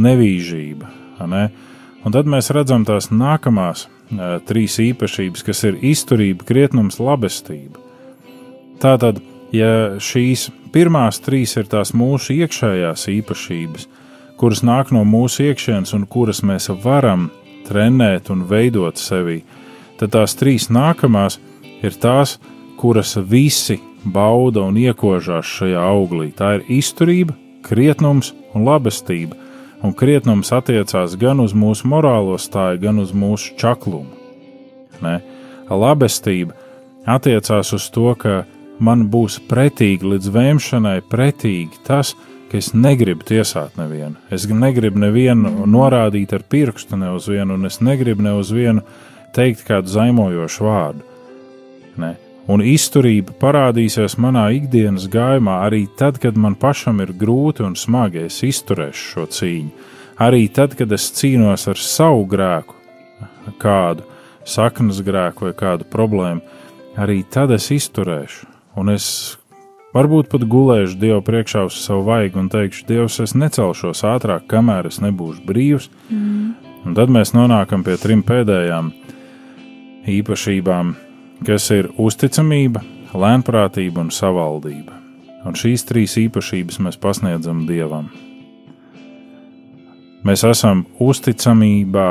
nevīžība. 0.00 0.88
Ne? 1.28 1.48
Un 2.04 2.14
tad 2.14 2.28
mēs 2.30 2.52
redzam 2.54 2.86
tās 2.88 3.10
nākamās 3.12 3.88
trīs 4.48 4.78
īpašības, 4.82 5.44
kas 5.46 5.64
ir 5.68 5.78
izturība, 5.86 6.46
krietnums, 6.48 6.98
labestība. 7.02 7.78
Tātad, 8.80 9.20
ja 9.54 10.00
šīs 10.00 10.48
pirmās 10.74 11.20
trīs 11.22 11.56
ir 11.60 11.68
tās 11.70 11.92
mūsu 11.96 12.34
iekšējās 12.40 13.08
īpašības, 13.12 13.86
kuras 14.40 14.64
nāk 14.64 14.92
no 14.94 15.04
mūsu 15.04 15.50
iekšienes 15.50 15.92
un 15.96 16.06
kuras 16.10 16.42
mēs 16.46 16.70
varam 16.84 17.28
trenēt 17.68 18.30
un 18.32 18.46
veidot 18.48 18.98
sevī, 18.98 19.42
tad 20.00 20.14
tās 20.16 20.34
trīs 20.38 20.70
nākamās 20.72 21.38
ir 21.84 21.96
tās, 22.00 22.38
kuras 22.80 23.16
visi 23.28 23.76
bauda 24.04 24.64
un 24.64 24.78
iekožās 24.80 25.46
šajā 25.58 25.82
auglī. 25.84 26.30
Tā 26.32 26.56
ir 26.58 26.64
izturība, 26.80 27.36
krietnums 27.66 28.32
un 28.54 28.64
labestība. 28.64 29.36
Un 29.80 29.94
krietnums 29.96 30.52
attiecās 30.52 31.16
gan 31.20 31.40
uz 31.40 31.54
mūsu 31.56 31.88
morālo 31.88 32.36
stāju, 32.40 32.82
gan 32.82 33.00
uz 33.00 33.14
mūsu 33.16 33.54
čaklumu. 33.60 34.12
Ne? 35.00 35.20
Labestība 35.70 36.56
attiecās 37.08 37.72
uz 37.72 37.86
to, 37.94 38.10
ka 38.18 38.42
man 38.82 39.06
būs 39.12 39.38
pretīgi 39.48 40.14
līdz 40.14 40.32
vēmšanai, 40.34 40.98
pretīgi 41.08 41.80
tas, 41.86 42.12
ka 42.50 42.58
es 42.58 42.72
negribu 42.74 43.24
tiesāt 43.24 43.78
nevienu. 43.80 44.18
Es 44.32 44.44
negribu 44.50 45.00
nevienu 45.00 45.64
norādīt 45.70 46.34
ar 46.36 46.44
pirkstu 46.44 46.98
ne 47.00 47.12
uz 47.14 47.30
vienu, 47.30 47.56
un 47.56 47.70
es 47.70 47.80
negribu 47.80 48.26
ne 48.26 48.34
uz 48.36 48.50
vienu 48.52 48.84
teikt 49.36 49.64
kādu 49.68 49.92
zaimojošu 49.92 50.66
vārdu. 50.66 51.06
Ne? 52.00 52.16
Un 52.50 52.62
izturība 52.66 53.34
parādīsies 53.38 54.16
manā 54.18 54.48
ikdienas 54.56 55.06
gājumā 55.12 55.60
arī 55.68 55.84
tad, 55.98 56.18
kad 56.18 56.38
man 56.40 56.56
pašam 56.58 56.98
ir 57.04 57.12
grūti 57.14 57.62
un 57.62 57.76
smagi. 57.78 58.24
Es 58.26 58.40
izturēšu 58.46 59.10
šo 59.12 59.26
cīņu. 59.36 59.88
Arī 60.20 60.48
tad, 60.52 60.74
kad 60.76 60.90
es 60.92 61.06
cīnos 61.16 61.68
ar 61.70 61.78
savu 61.80 62.24
grēku, 62.28 62.74
kādu 63.62 64.04
saknes 64.44 64.98
grēku 65.06 65.46
vai 65.46 65.52
kādu 65.56 65.86
problēmu, 65.92 66.42
arī 67.00 67.22
tad 67.30 67.54
es 67.54 67.70
izturēšu. 67.72 68.48
Un 68.80 68.90
es 68.92 69.06
varbūt 69.94 70.30
pat 70.32 70.46
gulēšu 70.50 70.98
Dievu 71.00 71.22
priekšā 71.26 71.64
uz 71.68 71.78
savu 71.84 72.04
vaigu 72.08 72.40
un 72.42 72.50
teikšu, 72.52 72.86
Dievs, 72.88 73.20
es 73.22 73.36
necelšos 73.38 74.02
ātrāk, 74.10 74.48
kamēr 74.50 74.90
es 74.90 75.00
nebūšu 75.04 75.46
brīvs. 75.46 75.90
Mm. 76.10 76.50
Un 76.86 76.96
tad 76.96 77.12
mēs 77.12 77.34
nonākam 77.36 77.84
pie 77.86 77.98
trim 78.00 78.24
pēdējām 78.26 78.90
īpašībām 80.08 80.94
kas 81.46 81.70
ir 81.74 81.90
uzticamība, 81.98 82.82
lēnprātība 83.12 84.04
un 84.04 84.12
savaldība. 84.14 84.96
Un 85.46 85.56
šīs 85.56 85.86
trīs 85.88 86.18
īpašības 86.20 86.80
mēs 86.84 87.00
pasniedzam 87.00 87.64
Dievam. 87.68 88.10
Mēs 90.26 90.44
esam 90.44 90.84
uzticamībā 91.00 92.10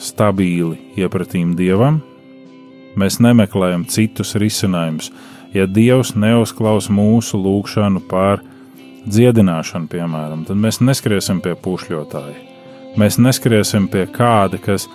stabili 0.00 0.76
iepratīm 1.00 1.54
Dievam, 1.56 2.02
mēs 3.00 3.16
nemeklējam 3.24 3.86
citus 3.88 4.34
risinājumus, 4.36 5.08
Ja 5.50 5.66
Dievs 5.66 6.12
neuzklaus 6.14 6.86
mūsu 6.94 7.38
lūgšanu 7.42 8.04
par 8.06 8.38
dziedināšanu, 9.10 9.88
piemēram, 9.90 10.44
tad 10.46 10.60
mēs 10.62 10.78
neskriesim 10.78 11.40
pie 11.42 11.56
pušļotāja. 11.58 12.36
Mēs 13.00 13.18
neskriesim 13.18 13.88
pie 13.90 14.04
kāda, 14.10 14.60
kas 14.62 14.86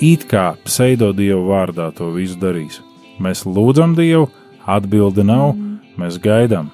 it 0.00 0.24
kā 0.30 0.54
pseidodievu 0.64 1.44
vārdā 1.50 1.90
to 1.96 2.08
visu 2.14 2.38
darīs. 2.40 2.80
Mēs 3.18 3.44
lūdzam 3.46 3.96
Dievu, 3.98 4.28
atbildi 4.68 5.24
nav, 5.26 5.56
mēs 5.98 6.20
gaidām. 6.22 6.70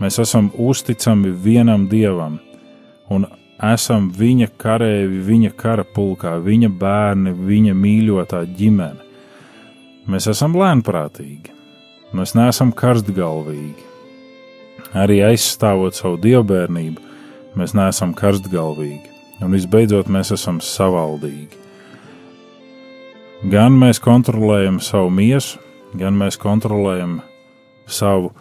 Mēs 0.00 0.20
esam 0.22 0.48
uzticami 0.56 1.32
vienam 1.44 1.88
Dievam 1.90 2.38
un 3.10 3.26
esam 3.60 4.08
viņa 4.16 4.48
kareivi, 4.60 5.20
viņa 5.26 5.52
kara 5.58 5.84
pulkā, 5.84 6.36
viņa 6.44 6.70
bērni, 6.80 7.34
viņa 7.36 7.76
mīļotā 7.76 8.44
ģimene. 8.56 9.08
Mēs 10.10 10.30
esam 10.32 10.56
lēnprātīgi, 10.56 11.52
mēs 12.16 12.34
neesam 12.38 12.72
karstgalvīgi. 12.72 13.88
Arī 14.96 15.20
aizstāvot 15.22 15.94
savu 15.94 16.16
dievbijību, 16.22 17.04
mēs 17.58 17.76
neesam 17.78 18.14
karstgalvīgi, 18.16 19.12
un 19.44 19.54
visbeidzot, 19.54 20.08
mēs 20.10 20.32
esam 20.34 20.58
savaldīgi. 20.64 21.59
Gan 23.40 23.72
mēs 23.80 23.96
kontrolējam 24.04 24.82
savu 24.84 25.08
miesu, 25.16 25.56
gan 25.96 26.12
mēs 26.12 26.36
kontrolējam 26.36 27.22
savu 27.88 28.34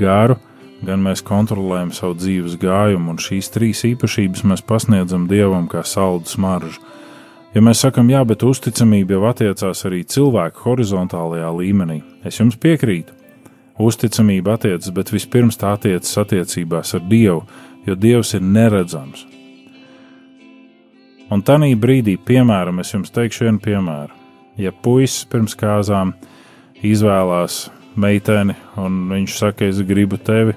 garu, 0.00 0.38
gan 0.80 1.02
mēs 1.04 1.20
kontrolējam 1.20 1.90
savu 1.92 2.16
dzīves 2.16 2.54
gājumu, 2.62 3.12
un 3.12 3.20
šīs 3.20 3.52
trīs 3.52 3.84
īpašības 3.84 4.46
mēs 4.48 4.64
pasniedzam 4.64 5.28
Dievam 5.28 5.68
kā 5.68 5.84
saldu 5.84 6.32
smaržu. 6.32 6.80
Ja 7.52 7.60
mēs 7.60 7.84
sakam, 7.84 8.08
jā, 8.08 8.24
bet 8.24 8.48
uzticamība 8.48 9.18
jau 9.18 9.28
attiecās 9.28 9.84
arī 9.84 10.02
cilvēku 10.08 10.64
horizontālajā 10.64 11.52
līmenī, 11.52 12.00
es 12.24 12.40
jums 12.40 12.56
piekrītu. 12.56 13.12
Uzticamība 13.76 14.56
attiecas, 14.56 14.88
bet 14.88 15.12
vispirms 15.12 15.60
tā 15.60 15.76
attiecas 15.76 16.16
attiecībās 16.24 16.96
ar 16.96 17.04
Dievu, 17.04 17.42
jo 17.84 17.94
Dievs 17.94 18.32
ir 18.32 18.44
neredzams. 18.44 19.28
Un 21.28 21.42
tādā 21.44 21.68
brīdī, 21.76 22.16
piemēram, 22.16 22.80
es 22.80 22.96
jums 22.96 23.12
teikšu 23.12 23.50
vienu 23.50 23.60
piemēru. 23.60 24.25
Ja 24.56 24.72
puisis 24.72 25.26
pirms 25.28 25.56
kāzām 25.58 26.14
izvēlās 26.84 27.66
meiteni, 27.96 28.56
un 28.80 29.06
viņš 29.10 29.36
saka, 29.36 29.68
es 29.68 29.80
gribu 29.84 30.18
tevi, 30.20 30.56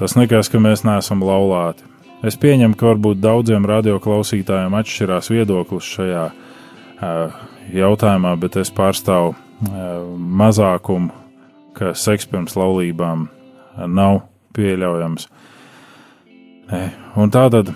tas 0.00 0.16
nekas, 0.16 0.48
ka 0.52 0.60
mēs 0.62 0.84
neesam 0.88 1.24
laulāti. 1.24 1.84
Es 2.24 2.36
pieņemu, 2.40 2.76
ka 2.76 2.90
varbūt 2.90 3.20
daudziem 3.20 3.64
radioklausītājiem 3.68 4.76
atšķirās 4.76 5.30
viedoklis 5.32 5.88
šajā 5.96 6.24
uh, 6.28 7.38
jautājumā, 7.72 8.34
bet 8.40 8.58
es 8.60 8.72
pārstāvu 8.76 9.32
uh, 9.32 9.40
mazākumu, 10.40 11.12
ka 11.76 11.94
seks 11.96 12.28
pirms 12.28 12.56
laulībām 12.60 13.28
nav 13.88 14.22
pieļaujams. 14.56 15.28
Ne. 16.70 16.82
Un 17.18 17.32
tātad 17.32 17.72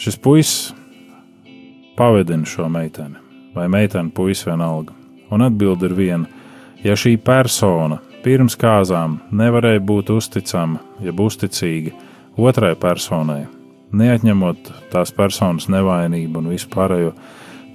šis 0.00 0.18
puisis 0.20 0.72
pavadina 1.96 2.48
šo 2.48 2.66
meiteni, 2.72 3.20
vai 3.54 3.68
meiteni 3.68 4.10
puisis 4.14 4.46
vienalga. 4.46 4.92
Un 5.30 5.42
atbilde 5.42 5.86
ir 5.86 5.96
viena: 5.96 6.26
ja 6.84 6.96
šī 6.98 7.16
persona 7.24 8.00
pirms 8.24 8.56
kāzām 8.56 9.18
nevarēja 9.32 9.82
būt 9.84 10.10
uzticama, 10.14 10.80
jeb 11.04 11.20
uzticīga 11.20 11.92
otrai 12.40 12.74
personai, 12.80 13.44
neatņemot 13.92 14.70
tās 14.92 15.12
personas 15.14 15.68
nevainību 15.72 16.40
un 16.40 16.52
vispārējo, 16.54 17.12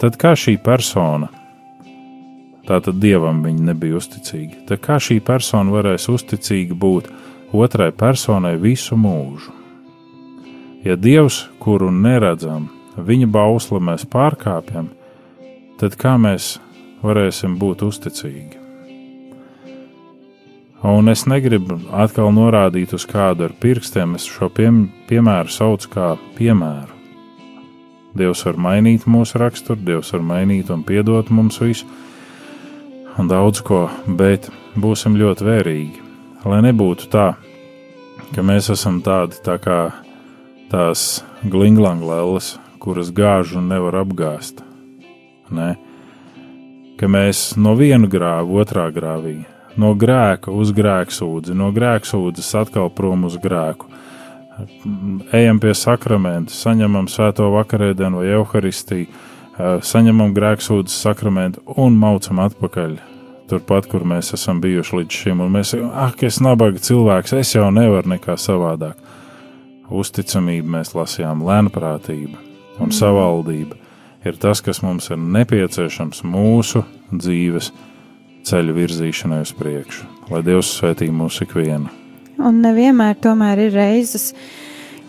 tad 0.01 0.17
kā 0.19 0.33
šī 0.37 0.57
persona, 0.63 1.29
tātad 2.67 2.99
dievam 3.01 3.43
viņa 3.45 3.69
nebija 3.71 3.99
uzticīga, 3.99 4.65
tad 4.69 4.83
kā 4.85 4.99
šī 5.01 5.19
persona 5.25 5.73
varēs 5.73 6.09
uzticīga 6.11 6.77
būt 6.77 7.09
otrai 7.53 7.91
personai 7.91 8.57
visu 8.61 8.97
mūžu? 8.97 9.55
Ja 10.85 10.95
Dievs, 10.95 11.43
kuru 11.59 11.89
neredzam, 11.91 12.69
viņa 12.95 13.27
bausli 13.27 13.81
mēs 13.83 14.05
pārkāpjam, 14.07 14.87
tad 15.79 15.95
kā 15.99 16.15
mēs 16.19 16.57
varēsim 17.03 17.55
būt 17.59 17.85
uzticīgi? 17.87 18.59
Un 20.83 21.11
es 21.11 21.25
negribu 21.27 21.75
atkal 21.91 22.29
norādīt 22.31 22.93
uz 22.95 23.03
kādu 23.07 23.49
ar 23.49 23.55
pirkstiem, 23.59 24.13
es 24.15 24.27
šo 24.27 24.47
piem, 24.47 24.85
piemēru 25.09 25.51
saucu 25.51 25.91
kā 25.91 26.13
piemēru. 26.37 26.95
Dievs 28.15 28.45
var 28.47 28.55
mainīt 28.59 29.03
mūsu 29.03 29.41
raksturu, 29.41 29.83
Dievs 29.85 30.13
var 30.15 30.23
mainīt 30.23 30.71
un 30.71 30.85
piedot 30.87 31.27
mums 31.35 31.59
visu, 31.59 31.87
un 33.19 33.27
daudz 33.27 33.59
ko, 33.67 33.89
bet 34.07 34.47
būsim 34.79 35.19
ļoti 35.19 35.47
vērīgi. 35.49 36.07
Lai 36.47 36.61
nebūtu 36.63 37.11
tā, 37.11 37.27
ka 38.31 38.45
mēs 38.47 38.71
esam 38.71 39.01
tādi 39.03 39.43
tā 39.43 39.59
kā 39.59 39.81
tās 40.71 41.25
glinglanglēles, 41.43 42.55
kuras 42.79 43.11
gāž 43.11 43.57
un 43.59 43.67
nevar 43.67 43.99
apgāzt. 44.05 44.63
Ne? 45.55 45.69
Ka 46.99 47.07
mēs 47.07 47.53
no 47.57 47.77
viena 47.79 48.09
grāva 48.11 48.61
otrā 48.61 48.89
grāvī 48.93 49.39
no 49.79 49.93
grēka 49.97 50.51
uz 50.53 50.73
grēksūdzi, 50.75 51.55
no 51.57 51.71
grēksūdzes 51.75 52.51
atkal 52.61 52.89
prom 52.93 53.25
uz 53.29 53.37
grēku. 53.41 53.89
Ejam 55.35 55.59
pie 55.63 55.73
sakramenta, 55.77 56.51
saņemam 56.51 57.07
svēto 57.11 57.47
vakarēdienu 57.53 58.19
vai 58.19 58.33
evaharistiju, 58.33 59.07
saņemam 59.87 60.33
grēksūdzes 60.35 60.99
sakramentu 61.05 61.63
un 61.79 61.95
maucam 61.99 62.43
atpakaļ. 62.43 62.97
Turpat, 63.49 63.87
kur 63.89 64.03
mēs 64.05 64.33
esam 64.35 64.59
bijuši 64.61 64.99
līdz 64.99 65.19
šim, 65.23 65.39
un 65.41 65.55
mēs 65.55 65.71
sakām, 65.73 65.89
ah, 65.97 66.11
es 66.27 66.37
nabaga 66.43 66.81
cilvēks, 66.85 67.33
es 67.39 67.55
jau 67.55 67.71
nevaru 67.73 68.11
nekā 68.11 68.35
savādāk. 68.37 68.99
Uzticamība 69.89 70.75
mēs 70.75 70.93
lasījām, 70.93 71.41
lēnprātība 71.47 72.37
un 72.83 72.93
savaldība 72.93 73.79
ir 74.25 74.39
tas, 74.39 74.61
kas 74.63 74.81
mums 74.83 75.09
ir 75.13 75.19
nepieciešams 75.19 76.23
mūsu 76.27 76.83
dzīves 77.11 77.71
ceļu 78.47 78.75
virzīšanai 78.77 79.43
uz 79.43 79.53
priekšu. 79.55 80.07
Lai 80.29 80.41
Dievs 80.45 80.71
svētī 80.77 81.09
mūsu 81.13 81.45
ikvienu. 81.47 81.91
Un 82.39 82.61
nevienmēr 82.63 83.17
tomēr 83.19 83.65
ir 83.65 83.73
reizes, 83.75 84.29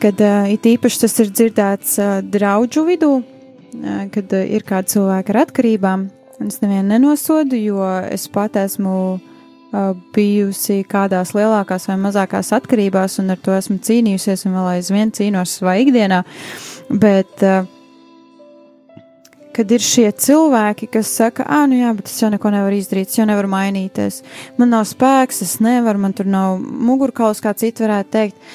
kad 0.02 0.18
uh, 0.24 0.48
it 0.50 0.66
īpaši 0.66 1.04
tas 1.04 1.18
ir 1.22 1.30
dzirdēts 1.30 1.98
uh, 2.00 2.12
draugu 2.26 2.86
vidū, 2.88 3.12
uh, 3.20 4.00
kad 4.14 4.32
uh, 4.34 4.46
ir 4.46 4.66
kādi 4.66 4.96
cilvēki 4.96 5.34
ar 5.34 5.42
atkarībām. 5.44 6.08
Es 6.40 6.62
nevienu 6.62 6.88
nenosodu, 6.94 7.58
jo 7.60 7.84
es 8.08 8.24
pat 8.32 8.56
esmu 8.56 8.94
uh, 9.14 9.90
bijusi 10.16 10.80
kādās 10.88 11.34
lielākās 11.36 11.86
vai 11.90 11.98
mazākās 12.00 12.50
atkarībās, 12.56 13.20
un 13.22 13.36
ar 13.36 13.42
to 13.44 13.54
esmu 13.54 13.76
cīnījusies, 13.84 14.46
un 14.48 14.56
vēl 14.56 14.70
aizvien 14.78 15.12
cīnos 15.14 15.58
savā 15.60 15.76
ikdienā. 15.84 16.24
Bet 16.90 17.44
uh, 17.46 17.68
kad 19.56 19.70
ir 19.74 19.82
šie 19.84 20.08
cilvēki, 20.12 20.90
kas 20.94 21.12
saka, 21.20 21.44
ah, 21.48 21.66
nu 21.70 21.78
jā, 21.80 21.92
bet 21.96 22.10
es 22.10 22.18
jau 22.22 22.30
neko 22.32 22.52
nevaru 22.54 22.78
izdarīt, 22.78 23.10
es 23.10 23.18
jau 23.18 23.26
nevaru 23.28 23.50
mainīties. 23.50 24.20
Man 24.60 24.72
nav 24.74 24.86
spēks, 24.88 25.42
es 25.46 25.56
nevaru, 25.64 26.02
man 26.02 26.14
tur 26.16 26.28
nav 26.30 26.58
mugurkauls, 26.60 27.42
kā 27.42 27.54
citi 27.58 27.86
varētu 27.86 28.14
teikt. 28.14 28.52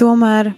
Tomēr 0.00 0.52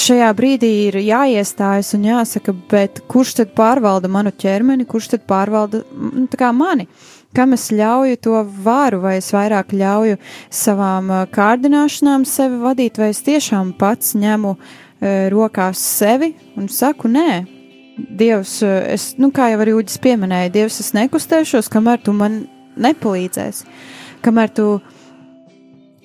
šajā 0.00 0.28
brīdī 0.36 0.70
ir 0.88 0.98
jāiestājas 1.02 1.92
un 1.96 2.06
jāsaka, 2.08 2.54
bet 2.70 3.02
kurš 3.10 3.36
tad 3.40 3.56
pārvalda 3.56 4.10
manu 4.12 4.32
ķermeni, 4.32 4.88
kurš 4.88 5.12
tad 5.14 5.26
pārvalda 5.28 5.82
nu, 5.92 6.28
mani? 6.56 6.88
Kam 7.32 7.54
es 7.56 7.70
ļauju 7.72 8.18
to 8.20 8.42
varu, 8.64 9.00
vai 9.06 9.16
es 9.16 9.30
vairāk 9.32 9.72
ļauju 9.72 10.18
savām 10.52 11.08
kārdināšanām 11.32 12.26
sevi 12.28 12.60
vadīt, 12.60 13.00
vai 13.00 13.08
es 13.14 13.22
tiešām 13.24 13.72
pats 13.80 14.12
ņemu 14.20 14.52
e, 14.52 15.14
rokās 15.32 15.80
sevi 15.80 16.34
un 16.60 16.68
saku, 16.68 17.08
nē, 17.08 17.61
Dievs, 17.96 18.56
es, 18.64 19.12
nu, 19.20 19.28
kā 19.34 19.50
jau 19.52 19.60
arī 19.60 19.74
Uģis 19.76 20.00
pieminēja, 20.02 20.52
Dievs, 20.54 20.80
es 20.80 20.92
nekustēšos, 20.96 21.68
kamēr 21.72 22.00
tu 22.04 22.14
man 22.16 22.42
nepalīdzēsi, 22.80 23.66
kamēr 24.24 24.52
tu 24.56 24.66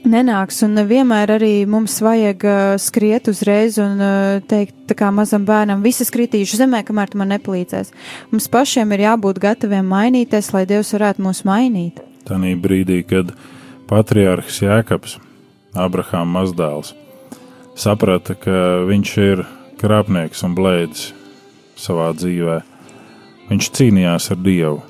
nenāks, 0.07 0.59
un 0.67 0.79
vienmēr 0.87 1.31
arī 1.37 1.51
mums 1.69 1.97
vajag 2.03 2.43
uh, 2.47 2.75
skriet 2.81 3.29
uzreiz 3.31 3.79
un 3.81 4.01
uh, 4.03 4.39
teikt, 4.47 4.75
tā 4.89 4.97
kā 4.99 5.09
mazam 5.15 5.45
bērnam, 5.47 5.83
visi 5.85 6.05
skritīšu 6.07 6.59
zemē, 6.61 6.83
kamēr 6.87 7.11
tu 7.11 7.21
man 7.21 7.31
nepalīdzēsi. 7.35 7.95
Mums 8.33 8.49
pašiem 8.51 8.93
ir 8.95 9.07
jābūt 9.07 9.41
gataviem 9.43 9.87
mainīties, 9.91 10.51
lai 10.55 10.65
Dievs 10.69 10.93
varētu 10.95 11.23
mūs 11.23 11.43
mainīt. 11.47 12.01
Tanī 12.27 12.55
brīdī, 12.59 13.01
kad 13.07 13.31
patriārhs 13.87 14.61
Jēkabs, 14.63 15.17
Abrahāma 15.77 16.41
mazdēls, 16.41 16.93
saprata, 17.79 18.35
ka 18.35 18.83
viņš 18.87 19.13
ir 19.23 19.45
krāpnieks 19.79 20.43
un 20.43 20.57
blēdis, 20.57 21.11
savā 21.79 22.11
dzīvē. 22.17 22.57
Viņš 23.47 23.69
cīnījās 23.77 24.31
ar 24.33 24.41
Dievu. 24.43 24.81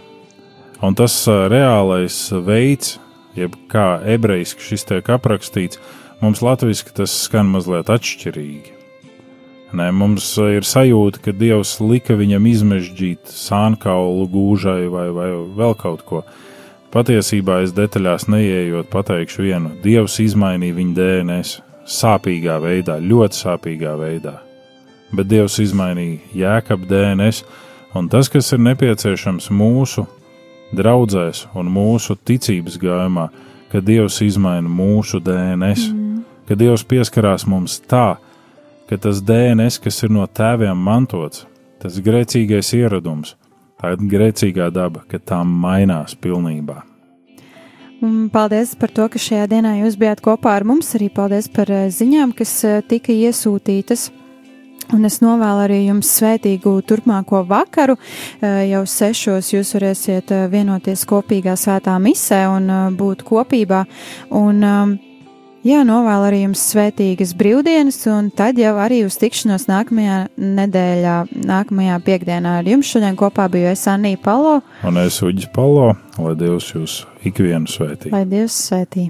Un 0.82 0.96
tas 0.98 1.14
reālais 1.28 2.16
veids, 2.46 2.98
jeb 3.38 3.56
kā 3.72 4.00
ebrejiski 4.06 4.66
šis 4.72 4.86
tiek 4.90 5.10
aprakstīts, 5.14 5.82
mums 6.22 6.42
latviešu 6.46 6.94
tas 6.98 7.14
skan 7.26 7.50
mazliet 7.54 7.90
atšķirīgi. 7.94 8.78
Nē, 9.78 9.90
mums 9.92 10.30
ir 10.40 10.64
sajūta, 10.64 11.20
ka 11.26 11.34
Dievs 11.36 11.74
lika 11.84 12.16
viņam 12.16 12.46
izmežģīt 12.48 13.28
sānkaulu 13.36 14.30
gūžai 14.32 14.86
vai, 14.88 15.10
vai 15.12 15.28
vēl 15.60 15.76
kaut 15.80 16.06
ko. 16.08 16.24
Patiesībā 16.94 17.60
es 17.66 17.76
detaļās 17.76 18.30
neieejot, 18.32 18.88
pateikšu 18.94 19.44
vienu: 19.44 19.76
Dievs 19.84 20.22
izmainīja 20.24 20.78
viņa 20.78 20.98
DNS 21.02 21.58
sāpīgā 22.00 22.62
veidā, 22.64 23.02
ļoti 23.04 23.44
sāpīgā 23.44 23.98
veidā. 24.00 24.38
Bet 25.16 25.30
Dievs 25.32 25.58
izmainīja 25.64 26.20
jēkabu 26.36 26.88
DNS, 26.90 27.44
un 27.96 28.10
tas, 28.12 28.28
kas 28.32 28.52
ir 28.54 28.64
nepieciešams 28.66 29.50
mūsu 29.56 30.04
draudzēs 30.76 31.46
un 31.56 31.70
mūsu 31.72 32.18
ticības 32.28 32.76
gājumā, 32.82 33.30
ka 33.72 33.82
Dievs 33.84 34.20
izmaina 34.26 34.68
mūsu 34.68 35.22
DNS, 35.24 35.88
mm. 35.94 36.24
ka 36.48 36.58
Dievs 36.60 36.84
pieskarās 36.88 37.48
mums 37.48 37.80
tā, 37.88 38.18
ka 38.90 39.00
tas 39.00 39.24
DNS, 39.24 39.80
kas 39.84 40.04
ir 40.04 40.14
no 40.14 40.28
tēviem 40.28 40.76
mantots, 40.76 41.46
tas 41.82 42.00
grēcīgais 42.04 42.74
ieradums, 42.78 43.36
tā 43.80 43.96
ir 43.96 44.06
grēcīgā 44.12 44.70
daba, 44.76 45.04
ka 45.08 45.20
tā 45.20 45.42
mainās 45.48 46.16
pilnībā. 46.20 46.84
Un 47.98 48.28
paldies 48.30 48.76
par 48.78 48.92
to, 48.94 49.08
ka 49.10 49.18
šajā 49.18 49.48
dienā 49.50 49.72
jūs 49.80 49.96
bijāt 49.98 50.22
kopā 50.22 50.54
ar 50.60 50.66
mums. 50.70 50.92
Arī 50.94 51.08
paldies 51.10 51.48
par 51.50 51.72
eh, 51.74 51.88
ziņām, 51.90 52.36
kas 52.38 52.52
eh, 52.68 52.82
tika 52.86 53.10
iesūtītas. 53.10 54.12
Un 54.96 55.08
es 55.08 55.20
novēlu 55.24 55.66
arī 55.66 55.82
jums 55.88 56.12
svētīgu 56.20 56.78
turpmāko 56.88 57.44
vakaru. 57.48 57.98
Eh, 58.42 58.70
jau 58.72 58.86
sešos 58.88 59.52
jūs 59.54 59.74
varēsiet 59.76 60.32
vienoties 60.52 61.04
kopīgā 61.10 61.58
svētā 61.60 61.98
misē 62.00 62.46
un 62.52 62.72
būt 62.98 63.26
kopībā. 63.28 63.86
Un, 64.32 64.64
um, 64.64 64.98
Jā, 65.68 65.82
novēlu 65.84 66.28
arī 66.30 66.38
jums 66.46 66.62
svētīgas 66.70 67.34
brīvdienas, 67.36 67.98
un 68.14 68.30
tad 68.32 68.60
jau 68.62 68.76
arī 68.80 69.02
uz 69.04 69.18
tikšanos 69.20 69.66
nākamajā 69.68 70.20
nedēļā, 70.40 71.16
nākamajā 71.50 71.98
piekdienā. 72.06 72.60
Ar 72.62 72.72
jums 72.72 72.88
šodien 72.94 73.18
kopā 73.20 73.50
biju 73.52 73.74
es 73.74 73.84
Anija 73.92 74.22
Palo. 74.24 74.62
Un 74.88 75.02
es 75.04 75.20
Uģis 75.26 75.52
Palo, 75.52 75.90
lai 76.22 76.36
Dievs 76.40 76.72
jūs 76.72 77.02
ikvienu 77.28 77.68
svētī. 77.74 78.14
Lai 78.16 78.24
Dievs 78.30 78.62
svētī. 78.70 79.10